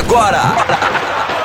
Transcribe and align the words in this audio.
agora. 0.00 0.40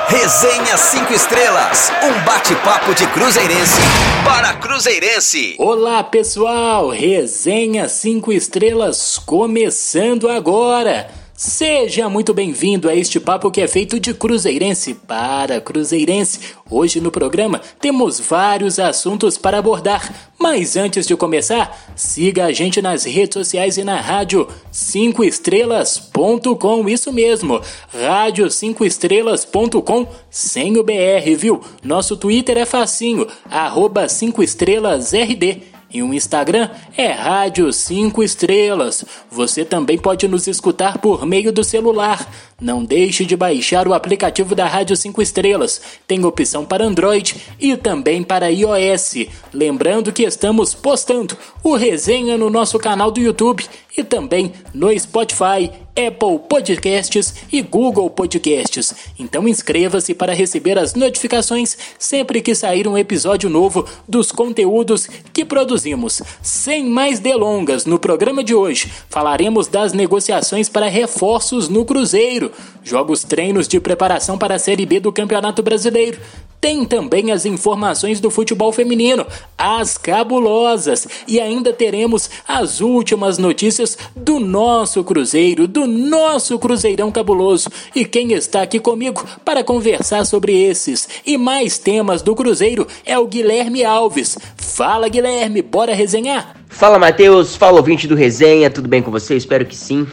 Resenha 0.08 0.78
5 0.78 1.14
Estrelas, 1.14 1.92
um 2.02 2.24
bate-papo 2.24 2.94
de 2.94 3.06
Cruzeirense 3.08 3.82
para 4.24 4.54
Cruzeirense. 4.54 5.56
Olá 5.58 6.04
pessoal, 6.04 6.90
Resenha 6.90 7.90
5 7.90 8.32
Estrelas 8.32 9.18
começando 9.18 10.30
agora. 10.30 11.10
Seja 11.38 12.08
muito 12.08 12.34
bem-vindo 12.34 12.88
a 12.88 12.96
este 12.96 13.20
papo 13.20 13.52
que 13.52 13.60
é 13.60 13.68
feito 13.68 14.00
de 14.00 14.14
Cruzeirense 14.14 14.94
para 14.94 15.60
Cruzeirense. 15.60 16.40
Hoje 16.72 17.02
no 17.02 17.12
programa 17.12 17.60
temos 17.78 18.22
vários 18.22 18.80
assuntos 18.80 19.38
para 19.38 19.58
abordar, 19.58 20.32
mas 20.40 20.78
antes 20.78 21.06
de 21.06 21.14
começar, 21.18 21.94
siga 21.94 22.46
a 22.46 22.54
gente 22.54 22.82
nas 22.82 23.04
redes 23.04 23.34
sociais 23.34 23.78
e 23.78 23.84
na 23.84 24.00
rádio 24.00 24.48
5estrelas.com, 24.72 26.88
isso 26.88 27.12
mesmo, 27.12 27.60
rádio 27.92 28.46
5estrelas.com 28.46 30.08
sem 30.30 30.78
o 30.78 30.84
BR, 30.86 31.36
viu? 31.38 31.60
Nosso 31.84 32.16
Twitter 32.16 32.58
é 32.58 32.66
facinho, 32.66 33.28
arroba 33.52 34.06
5estrelasRD. 34.06 35.75
E 35.96 36.04
o 36.04 36.14
Instagram 36.14 36.70
é 36.98 37.08
Rádio 37.08 37.72
5 37.72 38.22
Estrelas. 38.22 39.06
Você 39.32 39.64
também 39.64 39.98
pode 39.98 40.28
nos 40.28 40.46
escutar 40.46 40.98
por 40.98 41.26
meio 41.26 41.54
do 41.54 41.64
celular. 41.64 42.30
Não 42.60 42.86
deixe 42.86 43.26
de 43.26 43.36
baixar 43.36 43.86
o 43.86 43.94
aplicativo 43.94 44.56
da 44.56 44.66
Rádio 44.66 44.96
5 44.96 45.22
Estrelas. 45.22 45.82
Tem 46.08 46.24
opção 46.24 46.64
para 46.64 46.86
Android 46.86 47.36
e 47.60 47.76
também 47.76 48.24
para 48.24 48.50
iOS. 48.50 49.28
Lembrando 49.54 50.14
que 50.14 50.24
estamos 50.24 50.74
postando 50.74 51.38
o 51.62 51.76
resenha 51.76 52.38
no 52.38 52.50
nosso 52.50 52.80
canal 52.80 53.12
do 53.12 53.20
YouTube 53.20 53.66
e 53.98 54.04
também 54.04 54.54
no 54.74 54.98
Spotify 54.98 55.70
Apple 55.98 56.40
Podcasts 56.50 57.34
e 57.52 57.62
Google 57.62 58.10
Podcasts. 58.10 58.94
Então 59.18 59.48
inscreva-se 59.48 60.14
para 60.14 60.34
receber 60.34 60.78
as 60.78 60.94
notificações 60.94 61.78
sempre 61.98 62.42
que 62.42 62.54
sair 62.54 62.86
um 62.86 62.98
episódio 62.98 63.50
novo 63.50 63.88
dos 64.06 64.30
conteúdos 64.30 65.08
que 65.32 65.46
produzimos. 65.46 66.22
Sem 66.42 66.86
mais 66.86 67.20
delongas, 67.20 67.86
no 67.86 67.98
programa 67.98 68.44
de 68.44 68.54
hoje 68.54 68.92
falaremos 69.10 69.68
das 69.68 69.94
negociações 69.94 70.68
para 70.68 70.90
reforços 70.90 71.70
no 71.70 71.86
Cruzeiro, 71.86 72.45
jogos 72.84 73.24
treinos 73.24 73.68
de 73.68 73.80
preparação 73.80 74.38
para 74.38 74.56
a 74.56 74.60
Série 74.60 74.86
B 74.86 75.00
do 75.00 75.12
Campeonato 75.12 75.62
Brasileiro. 75.64 76.20
Tem 76.60 76.84
também 76.84 77.32
as 77.32 77.46
informações 77.46 78.20
do 78.20 78.32
futebol 78.32 78.72
feminino, 78.72 79.26
as 79.56 80.00
cabulosas, 80.00 81.08
e 81.28 81.40
ainda 81.40 81.72
teremos 81.72 82.28
as 82.48 82.82
últimas 82.82 83.38
notícias 83.38 83.96
do 84.16 84.40
nosso 84.40 85.04
Cruzeiro, 85.04 85.68
do 85.68 85.86
nosso 85.86 86.58
Cruzeirão 86.58 87.12
Cabuloso. 87.12 87.70
E 87.94 88.04
quem 88.04 88.34
está 88.34 88.64
aqui 88.64 88.80
comigo 88.80 89.24
para 89.44 89.64
conversar 89.64 90.26
sobre 90.26 90.60
esses 90.60 91.08
e 91.24 91.38
mais 91.38 91.78
temas 91.78 92.24
do 92.24 92.34
Cruzeiro 92.34 92.88
é 93.06 93.18
o 93.20 93.28
Guilherme 93.28 93.86
Alves. 93.86 94.36
Fala 94.58 95.08
Guilherme, 95.08 95.62
bora 95.62 95.94
resenhar? 95.94 96.56
Fala 96.68 96.98
Matheus, 96.98 97.56
fala 97.56 97.78
ouvinte 97.78 98.08
do 98.08 98.16
Resenha, 98.16 98.70
tudo 98.72 98.90
bem 98.90 99.02
com 99.02 99.12
você? 99.12 99.36
Espero 99.36 99.66
que 99.66 99.76
sim. 99.76 100.08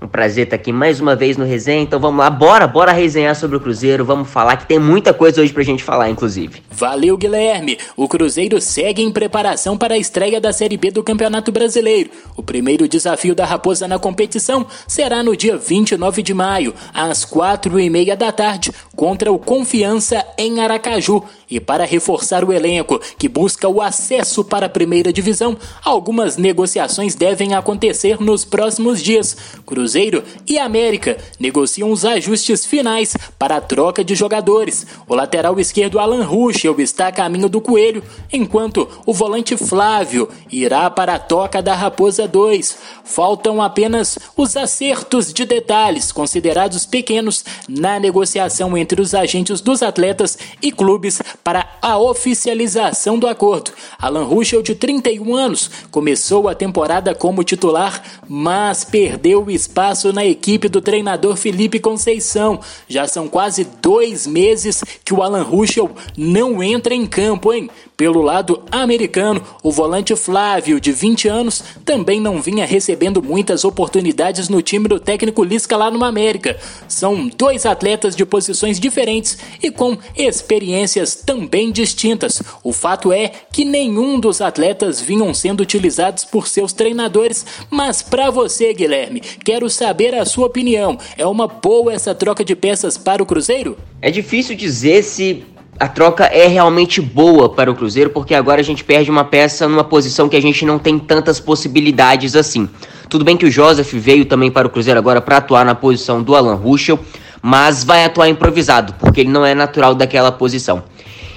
Um 0.00 0.06
prazer 0.06 0.44
estar 0.44 0.54
aqui 0.54 0.72
mais 0.72 1.00
uma 1.00 1.16
vez 1.16 1.36
no 1.36 1.44
Resenha. 1.44 1.82
Então 1.82 1.98
vamos 1.98 2.20
lá, 2.20 2.30
bora, 2.30 2.68
bora 2.68 2.92
resenhar 2.92 3.34
sobre 3.34 3.56
o 3.56 3.60
Cruzeiro. 3.60 4.04
Vamos 4.04 4.30
falar 4.30 4.56
que 4.56 4.64
tem 4.64 4.78
muita 4.78 5.12
coisa 5.12 5.42
hoje 5.42 5.52
pra 5.52 5.64
gente 5.64 5.82
falar, 5.82 6.08
inclusive. 6.08 6.62
Valeu, 6.70 7.16
Guilherme. 7.16 7.76
O 7.96 8.06
Cruzeiro 8.06 8.60
segue 8.60 9.02
em 9.02 9.10
preparação 9.10 9.76
para 9.76 9.94
a 9.94 9.98
estreia 9.98 10.40
da 10.40 10.52
Série 10.52 10.76
B 10.76 10.92
do 10.92 11.02
Campeonato 11.02 11.50
Brasileiro. 11.50 12.10
O 12.36 12.44
primeiro 12.44 12.86
desafio 12.86 13.34
da 13.34 13.44
Raposa 13.44 13.88
na 13.88 13.98
competição 13.98 14.64
será 14.86 15.20
no 15.20 15.36
dia 15.36 15.56
29 15.56 16.22
de 16.22 16.32
maio, 16.32 16.72
às 16.94 17.24
quatro 17.24 17.80
e 17.80 17.90
meia 17.90 18.16
da 18.16 18.30
tarde, 18.30 18.70
contra 18.94 19.32
o 19.32 19.38
Confiança 19.38 20.24
em 20.38 20.60
Aracaju. 20.60 21.24
E 21.50 21.58
para 21.58 21.84
reforçar 21.84 22.44
o 22.44 22.52
elenco 22.52 23.00
que 23.18 23.28
busca 23.28 23.68
o 23.68 23.80
acesso 23.80 24.44
para 24.44 24.66
a 24.66 24.68
primeira 24.68 25.12
divisão, 25.12 25.56
algumas 25.82 26.36
negociações 26.36 27.16
devem 27.16 27.54
acontecer 27.54 28.20
nos 28.20 28.44
próximos 28.44 29.02
dias. 29.02 29.36
Cruzeiro 29.66 29.87
e 30.46 30.58
América 30.58 31.16
negociam 31.38 31.90
os 31.90 32.04
ajustes 32.04 32.64
finais 32.66 33.16
para 33.38 33.56
a 33.56 33.60
troca 33.60 34.04
de 34.04 34.14
jogadores. 34.14 34.86
O 35.08 35.14
lateral 35.14 35.58
esquerdo 35.58 35.98
Alan 35.98 36.24
Ruschel 36.24 36.78
está 36.80 37.08
a 37.08 37.12
caminho 37.12 37.48
do 37.48 37.60
Coelho, 37.60 38.02
enquanto 38.32 38.88
o 39.06 39.12
volante 39.12 39.56
Flávio 39.56 40.28
irá 40.50 40.88
para 40.90 41.14
a 41.14 41.18
toca 41.18 41.62
da 41.62 41.74
Raposa 41.74 42.28
2. 42.28 42.78
Faltam 43.04 43.62
apenas 43.62 44.18
os 44.36 44.56
acertos 44.56 45.32
de 45.32 45.44
detalhes 45.44 46.12
considerados 46.12 46.84
pequenos 46.86 47.44
na 47.68 47.98
negociação 47.98 48.76
entre 48.76 49.00
os 49.00 49.14
agentes 49.14 49.60
dos 49.60 49.82
atletas 49.82 50.38
e 50.60 50.70
clubes 50.70 51.20
para 51.42 51.66
a 51.80 51.98
oficialização 51.98 53.18
do 53.18 53.26
acordo. 53.26 53.72
Alan 53.98 54.24
Ruschel, 54.24 54.62
de 54.62 54.74
31 54.74 55.34
anos, 55.34 55.70
começou 55.90 56.48
a 56.48 56.54
temporada 56.54 57.14
como 57.14 57.42
titular, 57.44 58.02
mas 58.28 58.84
perdeu 58.84 59.50
espaço 59.50 59.77
na 60.12 60.26
equipe 60.26 60.68
do 60.68 60.80
treinador 60.80 61.36
Felipe 61.36 61.78
Conceição. 61.78 62.58
Já 62.88 63.06
são 63.06 63.28
quase 63.28 63.62
dois 63.80 64.26
meses 64.26 64.82
que 65.04 65.14
o 65.14 65.22
Alan 65.22 65.44
Ruschel 65.44 65.88
não 66.16 66.60
entra 66.60 66.92
em 66.92 67.06
campo, 67.06 67.52
hein? 67.52 67.70
Pelo 67.96 68.20
lado 68.22 68.62
americano, 68.70 69.42
o 69.60 69.72
volante 69.72 70.14
Flávio, 70.14 70.80
de 70.80 70.92
20 70.92 71.28
anos, 71.28 71.64
também 71.84 72.20
não 72.20 72.40
vinha 72.40 72.64
recebendo 72.64 73.20
muitas 73.20 73.64
oportunidades 73.64 74.48
no 74.48 74.62
time 74.62 74.88
do 74.88 75.00
técnico 75.00 75.42
Lisca 75.42 75.76
lá 75.76 75.90
no 75.90 76.04
América. 76.04 76.56
São 76.86 77.28
dois 77.28 77.66
atletas 77.66 78.14
de 78.14 78.24
posições 78.24 78.78
diferentes 78.78 79.38
e 79.60 79.70
com 79.70 79.98
experiências 80.16 81.16
também 81.16 81.72
distintas. 81.72 82.40
O 82.62 82.72
fato 82.72 83.12
é 83.12 83.32
que 83.52 83.64
nenhum 83.64 84.18
dos 84.18 84.40
atletas 84.40 85.00
vinham 85.00 85.34
sendo 85.34 85.60
utilizados 85.60 86.24
por 86.24 86.46
seus 86.46 86.72
treinadores. 86.72 87.44
Mas 87.68 88.00
para 88.00 88.30
você, 88.30 88.72
Guilherme, 88.72 89.20
quero 89.20 89.67
saber 89.70 90.14
a 90.14 90.24
sua 90.24 90.46
opinião. 90.46 90.98
É 91.16 91.26
uma 91.26 91.46
boa 91.46 91.92
essa 91.92 92.14
troca 92.14 92.44
de 92.44 92.54
peças 92.54 92.96
para 92.96 93.22
o 93.22 93.26
Cruzeiro? 93.26 93.76
É 94.00 94.10
difícil 94.10 94.56
dizer 94.56 95.02
se 95.02 95.44
a 95.80 95.86
troca 95.86 96.24
é 96.24 96.48
realmente 96.48 97.00
boa 97.00 97.48
para 97.48 97.70
o 97.70 97.74
Cruzeiro, 97.74 98.10
porque 98.10 98.34
agora 98.34 98.60
a 98.60 98.64
gente 98.64 98.82
perde 98.82 99.10
uma 99.10 99.24
peça 99.24 99.68
numa 99.68 99.84
posição 99.84 100.28
que 100.28 100.36
a 100.36 100.42
gente 100.42 100.64
não 100.64 100.78
tem 100.78 100.98
tantas 100.98 101.38
possibilidades 101.38 102.34
assim. 102.34 102.68
Tudo 103.08 103.24
bem 103.24 103.36
que 103.36 103.46
o 103.46 103.50
Joseph 103.50 103.92
veio 103.92 104.24
também 104.24 104.50
para 104.50 104.66
o 104.66 104.70
Cruzeiro 104.70 104.98
agora 104.98 105.20
para 105.20 105.36
atuar 105.36 105.64
na 105.64 105.74
posição 105.74 106.22
do 106.22 106.34
Alan 106.34 106.56
Ruschel, 106.56 106.98
mas 107.40 107.84
vai 107.84 108.04
atuar 108.04 108.28
improvisado, 108.28 108.94
porque 108.98 109.20
ele 109.20 109.30
não 109.30 109.46
é 109.46 109.54
natural 109.54 109.94
daquela 109.94 110.32
posição. 110.32 110.82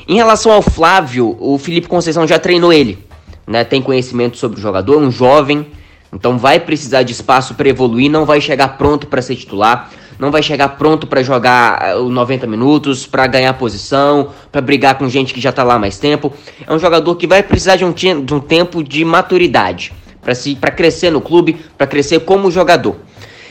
Em 0.07 0.15
relação 0.15 0.51
ao 0.51 0.61
Flávio, 0.61 1.37
o 1.39 1.57
Felipe 1.59 1.87
Conceição 1.87 2.27
já 2.27 2.39
treinou 2.39 2.73
ele, 2.73 2.97
né? 3.45 3.63
Tem 3.63 3.81
conhecimento 3.81 4.37
sobre 4.37 4.59
o 4.59 4.61
jogador, 4.61 4.97
um 4.97 5.11
jovem, 5.11 5.67
então 6.13 6.37
vai 6.37 6.59
precisar 6.59 7.03
de 7.03 7.11
espaço 7.11 7.55
para 7.55 7.69
evoluir, 7.69 8.09
não 8.09 8.25
vai 8.25 8.41
chegar 8.41 8.77
pronto 8.77 9.07
para 9.07 9.21
ser 9.21 9.35
titular 9.35 9.91
não 10.21 10.29
vai 10.29 10.43
chegar 10.43 10.69
pronto 10.69 11.07
para 11.07 11.23
jogar 11.23 11.97
os 11.97 12.13
90 12.13 12.45
minutos, 12.45 13.07
para 13.07 13.25
ganhar 13.25 13.51
posição, 13.55 14.29
para 14.51 14.61
brigar 14.61 14.95
com 14.95 15.09
gente 15.09 15.33
que 15.33 15.41
já 15.41 15.51
tá 15.51 15.63
lá 15.63 15.79
mais 15.79 15.97
tempo. 15.97 16.31
É 16.67 16.71
um 16.71 16.77
jogador 16.77 17.15
que 17.15 17.25
vai 17.25 17.41
precisar 17.41 17.75
de 17.75 17.83
um, 17.83 17.91
de 17.91 18.31
um 18.31 18.39
tempo 18.39 18.83
de 18.83 19.03
maturidade 19.03 19.91
para 20.21 20.35
se 20.35 20.55
para 20.55 20.69
crescer 20.69 21.09
no 21.09 21.21
clube, 21.21 21.57
para 21.75 21.87
crescer 21.87 22.19
como 22.19 22.51
jogador. 22.51 22.97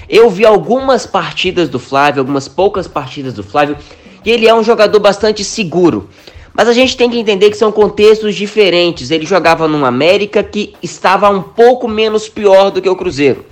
Eu 0.09 0.31
vi 0.31 0.47
algumas 0.47 1.07
partidas 1.07 1.69
do 1.69 1.81
Flávio, 1.81 2.21
algumas 2.21 2.47
poucas 2.47 2.87
partidas 2.87 3.35
do 3.35 3.43
Flávio, 3.43 3.77
e 4.25 4.31
ele 4.31 4.47
é 4.47 4.55
um 4.55 4.63
jogador 4.63 5.01
bastante 5.01 5.43
seguro. 5.43 6.09
Mas 6.53 6.69
a 6.69 6.73
gente 6.73 6.97
tem 6.97 7.09
que 7.09 7.19
entender 7.19 7.51
que 7.51 7.57
são 7.57 7.71
contextos 7.71 8.35
diferentes. 8.35 9.11
Ele 9.11 9.25
jogava 9.25 9.69
numa 9.69 9.89
América 9.89 10.43
que 10.43 10.75
estava 10.83 11.29
um 11.31 11.43
pouco 11.43 11.87
menos 11.89 12.29
pior 12.29 12.71
do 12.71 12.83
que 12.83 12.89
o 12.89 12.97
Cruzeiro. 12.97 13.45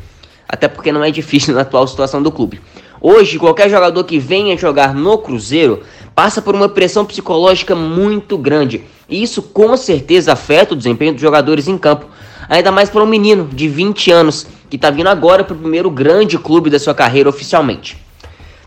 Até 0.48 0.66
porque 0.68 0.92
não 0.92 1.04
é 1.04 1.10
difícil 1.10 1.52
na 1.54 1.62
atual 1.62 1.86
situação 1.86 2.22
do 2.22 2.32
clube. 2.32 2.60
Hoje, 3.00 3.38
qualquer 3.38 3.70
jogador 3.70 4.02
que 4.04 4.18
venha 4.18 4.56
jogar 4.56 4.92
no 4.92 5.18
Cruzeiro 5.18 5.82
passa 6.14 6.42
por 6.42 6.54
uma 6.54 6.68
pressão 6.68 7.04
psicológica 7.04 7.74
muito 7.76 8.36
grande. 8.36 8.84
E 9.08 9.22
isso 9.22 9.40
com 9.40 9.76
certeza 9.76 10.32
afeta 10.32 10.74
o 10.74 10.76
desempenho 10.76 11.12
dos 11.12 11.22
jogadores 11.22 11.68
em 11.68 11.78
campo. 11.78 12.06
Ainda 12.48 12.72
mais 12.72 12.90
para 12.90 13.02
um 13.02 13.06
menino 13.06 13.48
de 13.52 13.68
20 13.68 14.10
anos 14.10 14.46
que 14.68 14.76
está 14.76 14.90
vindo 14.90 15.06
agora 15.06 15.44
para 15.44 15.54
o 15.54 15.58
primeiro 15.58 15.90
grande 15.90 16.36
clube 16.38 16.70
da 16.70 16.78
sua 16.78 16.94
carreira 16.94 17.28
oficialmente. 17.28 17.96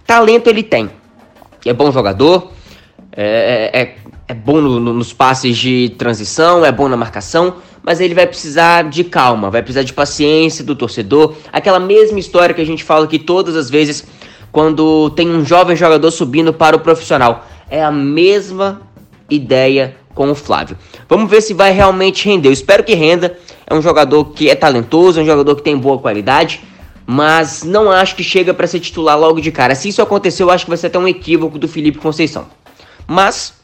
Talento 0.06 0.48
ele 0.48 0.64
tem. 0.64 0.90
É 1.66 1.74
bom 1.74 1.92
jogador, 1.92 2.52
é, 3.12 3.70
é, 3.74 3.96
é, 4.32 4.34
bom 4.34 4.62
no, 4.62 4.80
no, 4.80 4.94
nos 4.94 5.12
passes 5.12 5.58
de 5.58 5.90
transição, 5.98 6.64
é 6.64 6.72
bom 6.72 6.88
na 6.88 6.96
marcação, 6.96 7.56
mas 7.84 8.00
ele 8.00 8.14
vai 8.14 8.26
precisar 8.26 8.84
de 8.84 9.04
calma, 9.04 9.50
vai 9.50 9.62
precisar 9.62 9.84
de 9.84 9.92
paciência 9.92 10.64
do 10.64 10.74
torcedor. 10.74 11.36
Aquela 11.52 11.82
mesma 11.82 12.18
história 12.18 12.56
que 12.56 12.62
a 12.62 12.66
gente 12.66 12.82
fala 12.82 13.04
aqui 13.04 13.20
todas 13.20 13.58
as 13.58 13.70
vezes 13.70 14.08
quando 14.50 15.10
tem 15.10 15.30
um 15.30 15.44
jovem 15.44 15.76
jogador 15.76 16.10
subindo 16.12 16.54
para 16.54 16.78
o 16.78 16.80
profissional. 16.80 17.46
É 17.70 17.84
a 17.84 17.92
mesma 17.92 18.82
ideia 19.30 19.98
com 20.16 20.32
o 20.32 20.36
Flávio. 20.36 20.78
Vamos 21.10 21.30
ver 21.30 21.42
se 21.42 21.54
vai 21.54 21.74
realmente 21.74 22.26
render. 22.26 22.48
Eu 22.48 22.54
espero 22.54 22.84
que 22.84 22.94
renda. 22.94 23.38
É 23.68 23.74
um 23.74 23.82
jogador 23.82 24.26
que 24.26 24.50
é 24.50 24.56
talentoso, 24.56 25.20
é 25.20 25.24
um 25.24 25.26
jogador 25.26 25.56
que 25.56 25.62
tem 25.62 25.78
boa 25.78 25.98
qualidade, 25.98 26.62
mas 27.06 27.64
não 27.64 27.92
acho 27.92 28.16
que 28.16 28.24
chega 28.24 28.54
para 28.54 28.68
ser 28.68 28.80
titular 28.80 29.20
logo 29.20 29.42
de 29.42 29.52
cara. 29.52 29.76
Se 29.76 29.90
isso 29.90 30.02
aconteceu, 30.02 30.48
eu 30.48 30.52
acho 30.52 30.66
que 30.66 30.72
vai 30.72 30.78
ser 30.78 30.88
até 30.88 31.00
um 31.00 31.08
equívoco 31.08 31.60
do 31.60 31.68
Felipe 31.68 31.98
Conceição. 31.98 32.48
Mas, 33.08 33.61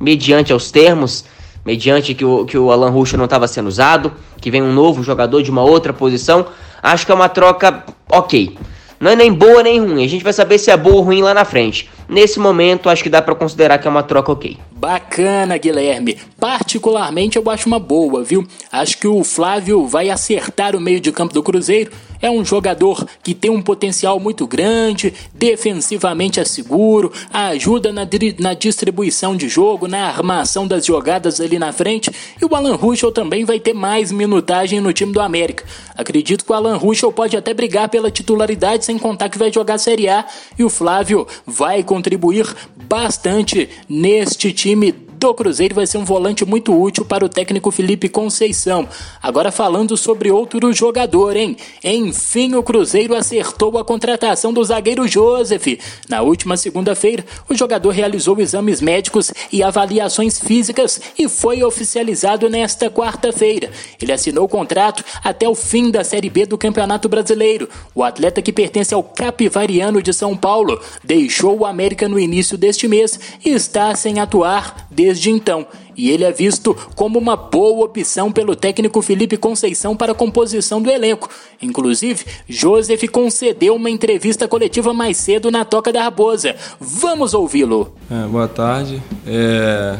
mediante 0.00 0.52
aos 0.52 0.70
termos, 0.70 1.24
mediante 1.64 2.14
que 2.14 2.24
o, 2.24 2.46
que 2.46 2.56
o 2.56 2.72
Alan 2.72 2.90
Ruschel 2.90 3.18
não 3.18 3.26
estava 3.26 3.46
sendo 3.46 3.68
usado, 3.68 4.12
que 4.40 4.50
vem 4.50 4.62
um 4.62 4.72
novo 4.72 5.02
jogador 5.02 5.42
de 5.42 5.50
uma 5.50 5.62
outra 5.62 5.92
posição, 5.92 6.46
acho 6.82 7.04
que 7.04 7.12
é 7.12 7.14
uma 7.14 7.28
troca 7.28 7.84
ok. 8.10 8.56
Não 8.98 9.10
é 9.10 9.16
nem 9.16 9.32
boa 9.32 9.62
nem 9.62 9.80
ruim, 9.80 10.04
a 10.04 10.08
gente 10.08 10.24
vai 10.24 10.32
saber 10.32 10.58
se 10.58 10.70
é 10.70 10.76
boa 10.76 10.96
ou 10.96 11.02
ruim 11.02 11.22
lá 11.22 11.34
na 11.34 11.44
frente. 11.44 11.90
Nesse 12.10 12.40
momento, 12.40 12.90
acho 12.90 13.04
que 13.04 13.08
dá 13.08 13.22
para 13.22 13.36
considerar 13.36 13.78
que 13.78 13.86
é 13.86 13.90
uma 13.90 14.02
troca 14.02 14.32
ok. 14.32 14.58
Bacana, 14.72 15.56
Guilherme. 15.56 16.18
Particularmente 16.40 17.36
eu 17.36 17.50
acho 17.50 17.68
uma 17.68 17.78
boa, 17.78 18.24
viu? 18.24 18.44
Acho 18.72 18.98
que 18.98 19.06
o 19.06 19.22
Flávio 19.22 19.86
vai 19.86 20.10
acertar 20.10 20.74
o 20.74 20.80
meio 20.80 20.98
de 20.98 21.12
campo 21.12 21.32
do 21.32 21.42
Cruzeiro. 21.42 21.92
É 22.22 22.30
um 22.30 22.44
jogador 22.44 23.06
que 23.22 23.32
tem 23.32 23.50
um 23.50 23.62
potencial 23.62 24.20
muito 24.20 24.46
grande, 24.46 25.14
defensivamente 25.32 26.38
é 26.38 26.44
seguro, 26.44 27.10
ajuda 27.32 27.92
na, 27.92 28.06
na 28.38 28.52
distribuição 28.52 29.34
de 29.34 29.48
jogo, 29.48 29.88
na 29.88 30.06
armação 30.06 30.66
das 30.66 30.84
jogadas 30.84 31.40
ali 31.40 31.58
na 31.58 31.72
frente. 31.72 32.10
E 32.40 32.44
o 32.44 32.54
Alan 32.54 32.74
Ruschel 32.74 33.10
também 33.10 33.44
vai 33.44 33.58
ter 33.58 33.72
mais 33.72 34.12
minutagem 34.12 34.80
no 34.80 34.92
time 34.92 35.12
do 35.12 35.20
América. 35.20 35.64
Acredito 35.96 36.44
que 36.44 36.52
o 36.52 36.54
Alan 36.54 36.76
Ruschel 36.76 37.12
pode 37.12 37.36
até 37.36 37.54
brigar 37.54 37.88
pela 37.88 38.10
titularidade, 38.10 38.84
sem 38.84 38.98
contar 38.98 39.28
que 39.28 39.38
vai 39.38 39.52
jogar 39.52 39.78
Série 39.78 40.08
A. 40.08 40.24
E 40.58 40.64
o 40.64 40.68
Flávio 40.68 41.26
vai 41.46 41.82
contribuir 42.00 42.46
bastante 42.88 43.68
neste 43.88 44.52
time 44.52 45.09
do 45.20 45.34
Cruzeiro 45.34 45.74
vai 45.74 45.86
ser 45.86 45.98
um 45.98 46.04
volante 46.04 46.46
muito 46.46 46.74
útil 46.74 47.04
para 47.04 47.22
o 47.22 47.28
técnico 47.28 47.70
Felipe 47.70 48.08
Conceição. 48.08 48.88
Agora 49.22 49.52
falando 49.52 49.94
sobre 49.94 50.30
outro 50.30 50.72
jogador, 50.72 51.36
hein? 51.36 51.58
Enfim, 51.84 52.54
o 52.54 52.62
Cruzeiro 52.62 53.14
acertou 53.14 53.76
a 53.76 53.84
contratação 53.84 54.50
do 54.50 54.64
zagueiro 54.64 55.06
Joseph. 55.06 55.78
Na 56.08 56.22
última 56.22 56.56
segunda-feira, 56.56 57.22
o 57.50 57.54
jogador 57.54 57.90
realizou 57.90 58.40
exames 58.40 58.80
médicos 58.80 59.30
e 59.52 59.62
avaliações 59.62 60.38
físicas 60.38 60.98
e 61.18 61.28
foi 61.28 61.62
oficializado 61.62 62.48
nesta 62.48 62.88
quarta-feira. 62.88 63.70
Ele 64.00 64.12
assinou 64.12 64.46
o 64.46 64.48
contrato 64.48 65.04
até 65.22 65.46
o 65.46 65.54
fim 65.54 65.90
da 65.90 66.02
Série 66.02 66.30
B 66.30 66.46
do 66.46 66.56
Campeonato 66.56 67.10
Brasileiro. 67.10 67.68
O 67.94 68.02
atleta 68.02 68.40
que 68.40 68.54
pertence 68.54 68.94
ao 68.94 69.02
Capivariano 69.02 70.02
de 70.02 70.14
São 70.14 70.34
Paulo 70.34 70.80
deixou 71.04 71.58
o 71.58 71.66
América 71.66 72.08
no 72.08 72.18
início 72.18 72.56
deste 72.56 72.88
mês 72.88 73.20
e 73.44 73.50
está 73.50 73.94
sem 73.94 74.18
atuar 74.18 74.88
desde 74.90 75.09
desde 75.10 75.28
então, 75.28 75.66
e 75.96 76.08
ele 76.08 76.22
é 76.22 76.30
visto 76.30 76.72
como 76.94 77.18
uma 77.18 77.36
boa 77.36 77.84
opção 77.84 78.30
pelo 78.30 78.54
técnico 78.54 79.02
Felipe 79.02 79.36
Conceição 79.36 79.96
para 79.96 80.12
a 80.12 80.14
composição 80.14 80.80
do 80.80 80.88
elenco. 80.88 81.28
Inclusive, 81.60 82.24
Joseph 82.48 83.02
concedeu 83.10 83.74
uma 83.74 83.90
entrevista 83.90 84.46
coletiva 84.46 84.94
mais 84.94 85.16
cedo 85.16 85.50
na 85.50 85.64
Toca 85.64 85.92
da 85.92 86.04
Raposa. 86.04 86.54
Vamos 86.78 87.34
ouvi-lo. 87.34 87.92
É, 88.08 88.24
boa 88.28 88.46
tarde. 88.46 89.02
É... 89.26 89.98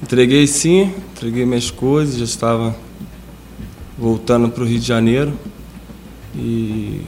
Entreguei 0.00 0.46
sim, 0.46 0.94
entreguei 1.12 1.44
minhas 1.44 1.70
coisas, 1.70 2.16
já 2.16 2.24
estava 2.24 2.76
voltando 3.98 4.48
para 4.50 4.62
o 4.62 4.66
Rio 4.66 4.78
de 4.78 4.86
Janeiro 4.86 5.36
e 6.36 7.00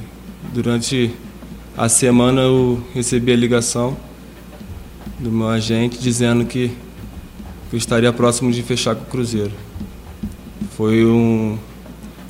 durante 0.52 1.12
a 1.76 1.88
semana 1.88 2.40
eu 2.40 2.82
recebi 2.92 3.32
a 3.32 3.36
ligação 3.36 3.96
do 5.18 5.30
meu 5.30 5.48
agente 5.48 5.98
dizendo 5.98 6.44
que, 6.44 6.68
que 7.70 7.76
eu 7.76 7.78
estaria 7.78 8.12
próximo 8.12 8.52
de 8.52 8.62
fechar 8.62 8.94
com 8.94 9.02
o 9.02 9.06
Cruzeiro. 9.06 9.52
Foi 10.76 11.04
um, 11.04 11.58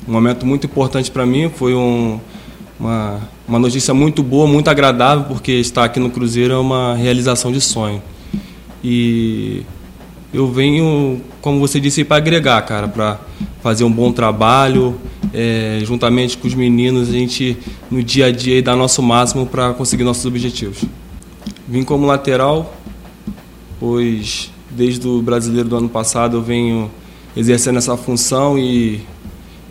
um 0.07 0.11
momento 0.11 0.45
muito 0.45 0.65
importante 0.65 1.11
para 1.11 1.25
mim, 1.25 1.49
foi 1.49 1.73
um, 1.73 2.19
uma, 2.79 3.19
uma 3.47 3.59
notícia 3.59 3.93
muito 3.93 4.23
boa, 4.23 4.47
muito 4.47 4.69
agradável, 4.69 5.25
porque 5.25 5.53
estar 5.53 5.83
aqui 5.83 5.99
no 5.99 6.09
Cruzeiro 6.09 6.53
é 6.53 6.57
uma 6.57 6.95
realização 6.95 7.51
de 7.51 7.59
sonho. 7.59 8.01
E 8.83 9.63
eu 10.33 10.49
venho, 10.51 11.21
como 11.41 11.59
você 11.59 11.79
disse, 11.79 12.03
para 12.03 12.17
agregar, 12.17 12.61
cara, 12.61 12.87
para 12.87 13.19
fazer 13.61 13.83
um 13.83 13.91
bom 13.91 14.11
trabalho, 14.11 14.95
é, 15.33 15.81
juntamente 15.83 16.37
com 16.37 16.47
os 16.47 16.53
meninos, 16.53 17.09
a 17.09 17.11
gente 17.11 17.57
no 17.91 18.01
dia 18.01 18.27
a 18.27 18.31
dia 18.31 18.61
dar 18.61 18.75
nosso 18.75 19.01
máximo 19.01 19.45
para 19.45 19.73
conseguir 19.73 20.03
nossos 20.03 20.25
objetivos. 20.25 20.85
Vim 21.67 21.83
como 21.83 22.05
lateral, 22.05 22.76
pois 23.79 24.51
desde 24.69 25.07
o 25.07 25.21
brasileiro 25.21 25.69
do 25.69 25.77
ano 25.77 25.89
passado 25.89 26.37
eu 26.37 26.41
venho 26.41 26.91
exercendo 27.35 27.77
essa 27.77 27.95
função 27.95 28.57
e, 28.57 29.01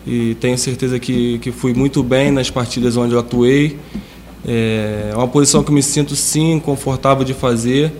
e 0.05 0.35
tenho 0.35 0.57
certeza 0.57 0.99
que, 0.99 1.37
que 1.39 1.51
fui 1.51 1.73
muito 1.73 2.01
bem 2.01 2.31
nas 2.31 2.49
partidas 2.49 2.97
onde 2.97 3.13
eu 3.13 3.19
atuei. 3.19 3.77
É 4.45 5.11
uma 5.15 5.27
posição 5.27 5.63
que 5.63 5.71
me 5.71 5.83
sinto 5.83 6.15
sim 6.15 6.59
confortável 6.59 7.23
de 7.23 7.33
fazer 7.33 7.91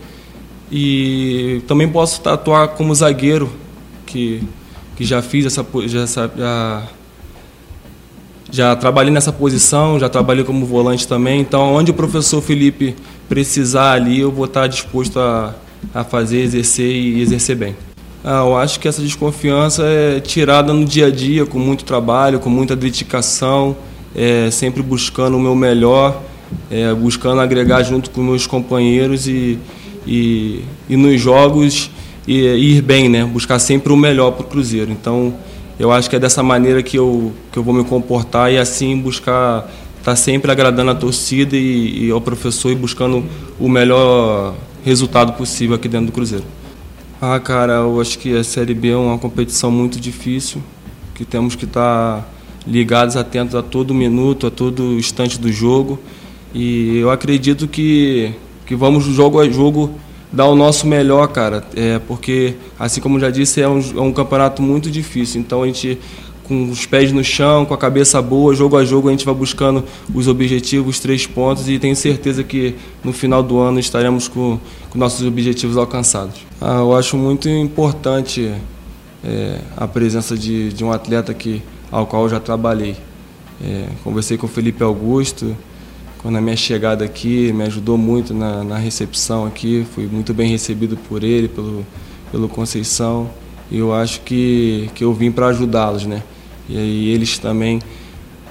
e 0.72 1.62
também 1.68 1.88
posso 1.88 2.28
atuar 2.28 2.70
como 2.70 2.94
zagueiro, 2.96 3.50
que, 4.06 4.42
que 4.96 5.04
já 5.04 5.22
fiz 5.22 5.46
essa, 5.46 5.66
já, 5.88 6.06
já 6.38 6.88
já 8.50 8.76
trabalhei 8.76 9.12
nessa 9.12 9.34
posição, 9.34 10.00
já 10.00 10.08
trabalhei 10.08 10.44
como 10.44 10.66
volante 10.66 11.08
também. 11.08 11.42
Então, 11.42 11.74
onde 11.74 11.92
o 11.92 11.94
professor 11.94 12.42
Felipe 12.42 12.96
precisar 13.28 13.94
ali, 13.94 14.22
eu 14.22 14.32
vou 14.32 14.46
estar 14.46 14.68
disposto 14.68 15.20
a, 15.20 15.54
a 15.94 16.04
fazer, 16.04 16.42
exercer 16.42 16.90
e 16.90 17.22
exercer 17.22 17.56
bem. 17.56 17.76
Ah, 18.24 18.44
eu 18.46 18.58
acho 18.58 18.80
que 18.80 18.88
essa 18.88 19.02
desconfiança 19.02 19.84
é 19.84 20.20
tirada 20.20 20.74
no 20.74 20.86
dia 20.86 21.08
a 21.08 21.10
dia, 21.10 21.46
com 21.46 21.60
muito 21.60 21.86
trabalho, 21.86 22.40
com 22.40 22.50
muita 22.50 22.76
dedicação, 22.76 23.76
é, 24.16 24.50
sempre 24.52 24.82
buscando 24.82 25.38
o 25.38 25.40
meu 25.40 25.56
melhor, 25.56 26.22
é, 26.70 26.94
buscando 26.94 27.40
agregar 27.40 27.84
junto 27.84 28.10
com 28.10 28.22
meus 28.22 28.48
companheiros 28.48 29.28
e, 29.28 29.60
e, 30.06 30.64
e 30.90 30.98
nos 30.98 31.22
jogos 31.22 31.90
e, 32.28 32.42
ir 32.42 32.82
bem, 32.82 33.08
né? 33.08 33.24
buscar 33.24 33.60
sempre 33.60 33.94
o 33.94 33.98
melhor 33.98 34.32
para 34.32 34.46
o 34.46 34.48
Cruzeiro. 34.48 34.92
Então, 34.92 35.34
eu 35.80 35.92
acho 35.92 36.10
que 36.10 36.16
é 36.16 36.20
dessa 36.20 36.42
maneira 36.42 36.82
que 36.84 36.98
eu, 36.98 37.32
que 37.52 37.58
eu 37.58 37.64
vou 37.64 37.74
me 37.74 37.84
comportar 37.84 38.52
e 38.52 38.58
assim 38.58 38.98
buscar 38.98 39.70
estar 40.00 40.12
tá 40.12 40.16
sempre 40.16 40.52
agradando 40.52 40.92
a 40.92 40.96
torcida 40.96 41.56
e, 41.56 42.08
e 42.08 42.12
ao 42.12 42.20
professor 42.20 42.72
e 42.72 42.76
buscando 42.76 43.24
o 43.60 43.70
melhor 43.70 44.56
resultado 44.84 45.34
possível 45.34 45.76
aqui 45.76 45.88
dentro 45.88 46.08
do 46.08 46.12
Cruzeiro. 46.12 46.46
Ah, 47.22 47.40
cara, 47.40 47.74
eu 47.74 48.00
acho 48.00 48.20
que 48.20 48.36
a 48.38 48.44
Série 48.44 48.74
B 48.74 48.90
é 48.90 48.96
uma 48.96 49.18
competição 49.18 49.72
muito 49.72 50.00
difícil, 50.00 50.62
que 51.16 51.26
temos 51.26 51.56
que 51.56 51.66
estar 51.66 52.22
tá 52.22 52.28
ligados, 52.66 53.16
atentos 53.16 53.56
a 53.56 53.64
todo 53.64 53.94
minuto, 53.94 54.46
a 54.46 54.52
todo 54.52 54.94
instante 54.94 55.40
do 55.40 55.52
jogo. 55.52 56.00
E 56.54 56.98
eu 56.98 57.10
acredito 57.10 57.68
que, 57.68 58.34
que 58.66 58.76
vamos 58.76 59.04
jogo 59.06 59.40
a 59.40 59.50
jogo 59.50 59.92
dar 60.32 60.46
o 60.46 60.56
nosso 60.56 60.86
melhor, 60.86 61.28
cara, 61.30 61.64
é, 61.76 62.00
porque, 62.00 62.56
assim 62.78 63.00
como 63.00 63.20
já 63.20 63.30
disse, 63.30 63.62
é 63.62 63.68
um, 63.68 63.80
é 63.80 64.02
um 64.02 64.12
campeonato 64.12 64.62
muito 64.62 64.92
difícil. 64.92 65.40
Então 65.42 65.64
a 65.64 65.66
gente, 65.66 65.98
com 66.48 66.70
os 66.70 66.86
pés 66.86 67.12
no 67.12 67.24
chão, 67.24 67.66
com 67.66 67.74
a 67.74 67.78
cabeça 67.78 68.22
boa, 68.22 68.56
jogo 68.56 68.78
a 68.78 68.86
jogo, 68.86 69.10
a 69.10 69.12
gente 69.12 69.26
vai 69.26 69.36
buscando 69.36 69.84
os 70.14 70.28
objetivos, 70.28 70.96
os 70.96 71.00
três 71.00 71.28
pontos, 71.28 71.68
e 71.68 71.78
tenho 71.78 71.96
certeza 71.96 72.44
que 72.44 72.76
no 73.04 73.12
final 73.12 73.44
do 73.44 73.60
ano 73.60 73.80
estaremos 73.80 74.28
com, 74.28 74.58
com 74.90 74.98
nossos 74.98 75.26
objetivos 75.26 75.76
alcançados. 75.78 76.36
Ah, 76.62 76.78
eu 76.80 76.96
acho 76.96 77.18
muito 77.18 77.50
importante 77.50 78.54
é, 79.24 79.60
a 79.76 79.88
presença 79.88 80.38
de, 80.38 80.72
de 80.72 80.84
um 80.84 80.92
atleta 80.92 81.34
que, 81.34 81.62
ao 81.92 82.08
qual 82.08 82.24
eu 82.24 82.30
já 82.30 82.40
trabalhei. 82.40 82.96
É, 83.62 83.88
conversei 84.04 84.38
com 84.38 84.46
o 84.46 84.50
Felipe 84.50 84.84
Augusto, 84.84 85.56
quando 86.20 86.38
a 86.38 86.42
minha 86.42 86.56
chegada 86.56 87.04
aqui 87.04 87.52
me 87.54 87.64
ajudou 87.64 87.98
muito 87.98 88.34
na, 88.34 88.64
na 88.64 88.78
recepção 88.78 89.46
aqui, 89.46 89.86
fui 89.94 90.08
muito 90.08 90.34
bem 90.34 90.50
recebido 90.50 90.98
por 91.10 91.24
ele, 91.24 91.48
pelo, 91.48 91.86
pelo 92.32 92.48
Conceição, 92.48 93.30
e 93.70 93.78
eu 93.78 93.94
acho 93.94 94.22
que, 94.22 94.90
que 94.96 95.04
eu 95.04 95.14
vim 95.14 95.32
para 95.32 95.48
ajudá-los, 95.48 96.06
né? 96.06 96.24
E 96.70 96.78
aí 96.78 97.10
eles 97.10 97.38
também, 97.38 97.80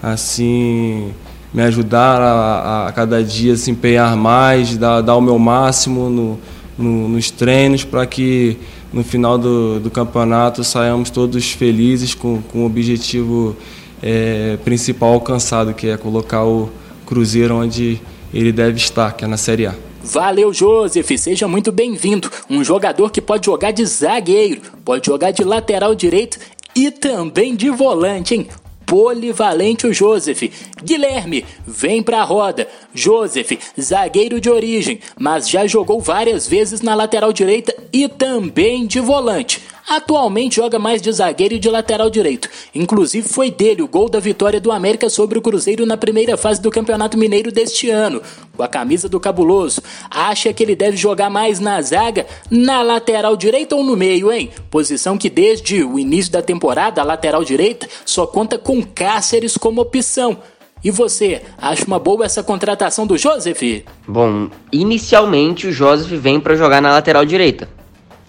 assim, 0.02 1.12
me 1.52 1.62
ajudaram 1.62 2.24
a, 2.24 2.88
a 2.88 2.92
cada 2.92 3.22
dia 3.22 3.56
se 3.56 3.70
empenhar 3.70 4.16
mais, 4.16 4.76
dar, 4.76 5.00
dar 5.00 5.16
o 5.16 5.20
meu 5.20 5.38
máximo 5.38 6.08
no, 6.08 6.38
no, 6.78 7.08
nos 7.08 7.30
treinos 7.30 7.84
para 7.84 8.06
que 8.06 8.56
no 8.92 9.04
final 9.04 9.36
do, 9.36 9.80
do 9.80 9.90
campeonato 9.90 10.64
saiamos 10.64 11.10
todos 11.10 11.50
felizes 11.50 12.14
com, 12.14 12.40
com 12.42 12.62
o 12.62 12.66
objetivo 12.66 13.56
é, 14.02 14.56
principal 14.64 15.14
alcançado, 15.14 15.74
que 15.74 15.88
é 15.88 15.96
colocar 15.96 16.44
o 16.44 16.70
Cruzeiro 17.04 17.56
onde 17.56 18.00
ele 18.32 18.52
deve 18.52 18.76
estar, 18.76 19.12
que 19.12 19.24
é 19.24 19.28
na 19.28 19.36
Série 19.36 19.66
A. 19.66 19.74
Valeu, 20.02 20.52
Joseph. 20.52 21.10
Seja 21.18 21.48
muito 21.48 21.72
bem-vindo. 21.72 22.30
Um 22.48 22.62
jogador 22.62 23.10
que 23.10 23.20
pode 23.20 23.46
jogar 23.46 23.72
de 23.72 23.84
zagueiro, 23.84 24.60
pode 24.84 25.06
jogar 25.06 25.32
de 25.32 25.42
lateral 25.42 25.94
direito 25.94 26.38
e 26.76 26.90
também 26.90 27.56
de 27.56 27.70
volante, 27.70 28.34
hein? 28.34 28.46
polivalente 28.86 29.86
o 29.86 29.92
Joseph. 29.92 30.42
Guilherme, 30.82 31.44
vem 31.66 32.02
pra 32.02 32.22
roda. 32.22 32.68
Joseph, 32.94 33.52
zagueiro 33.80 34.40
de 34.40 34.48
origem, 34.48 35.00
mas 35.18 35.48
já 35.48 35.66
jogou 35.66 36.00
várias 36.00 36.46
vezes 36.46 36.80
na 36.80 36.94
lateral 36.94 37.32
direita 37.32 37.74
e 37.92 38.08
também 38.08 38.86
de 38.86 39.00
volante. 39.00 39.60
atualmente 39.88 40.56
joga 40.56 40.78
mais 40.78 41.00
de 41.00 41.12
zagueiro 41.12 41.54
e 41.54 41.58
de 41.58 41.70
lateral 41.70 42.10
direito. 42.10 42.48
Inclusive 42.74 43.28
foi 43.28 43.50
dele 43.50 43.82
o 43.82 43.88
gol 43.88 44.08
da 44.08 44.18
vitória 44.18 44.60
do 44.60 44.72
América 44.72 45.08
sobre 45.08 45.38
o 45.38 45.42
Cruzeiro 45.42 45.86
na 45.86 45.96
primeira 45.96 46.36
fase 46.36 46.60
do 46.60 46.70
Campeonato 46.70 47.16
Mineiro 47.16 47.52
deste 47.52 47.88
ano, 47.88 48.20
com 48.56 48.62
a 48.62 48.68
camisa 48.68 49.08
do 49.08 49.20
Cabuloso. 49.20 49.82
Acha 50.10 50.52
que 50.52 50.62
ele 50.62 50.74
deve 50.74 50.96
jogar 50.96 51.30
mais 51.30 51.60
na 51.60 51.80
zaga, 51.80 52.26
na 52.50 52.82
lateral 52.82 53.36
direita 53.36 53.76
ou 53.76 53.84
no 53.84 53.96
meio, 53.96 54.32
hein? 54.32 54.50
Posição 54.70 55.16
que 55.16 55.30
desde 55.30 55.84
o 55.84 55.98
início 55.98 56.32
da 56.32 56.42
temporada, 56.42 57.00
a 57.00 57.04
lateral 57.04 57.44
direita 57.44 57.88
só 58.04 58.26
conta 58.26 58.58
com 58.58 58.82
Cáceres 58.82 59.56
como 59.56 59.80
opção. 59.80 60.38
E 60.84 60.90
você, 60.90 61.42
acha 61.58 61.84
uma 61.86 61.98
boa 61.98 62.24
essa 62.24 62.42
contratação 62.42 63.06
do 63.06 63.16
Joseph? 63.16 63.62
Bom, 64.06 64.48
inicialmente 64.70 65.66
o 65.66 65.72
Joseph 65.72 66.10
vem 66.20 66.38
para 66.38 66.54
jogar 66.54 66.82
na 66.82 66.92
lateral 66.92 67.24
direita. 67.24 67.68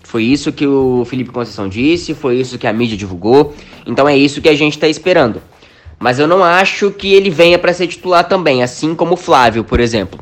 Foi 0.03 0.23
isso 0.23 0.53
que 0.53 0.65
o 0.65 1.03
Felipe 1.05 1.31
Conceição 1.31 1.67
disse, 1.67 2.13
foi 2.13 2.37
isso 2.37 2.57
que 2.57 2.65
a 2.65 2.71
mídia 2.71 2.95
divulgou. 2.95 3.53
Então 3.85 4.07
é 4.07 4.17
isso 4.17 4.41
que 4.41 4.47
a 4.47 4.55
gente 4.55 4.73
está 4.73 4.87
esperando. 4.87 5.41
Mas 5.99 6.19
eu 6.19 6.27
não 6.27 6.43
acho 6.43 6.91
que 6.91 7.13
ele 7.13 7.29
venha 7.29 7.59
para 7.59 7.73
ser 7.73 7.87
titular 7.87 8.27
também, 8.27 8.63
assim 8.63 8.95
como 8.95 9.15
o 9.15 9.17
Flávio, 9.17 9.63
por 9.63 9.79
exemplo. 9.79 10.19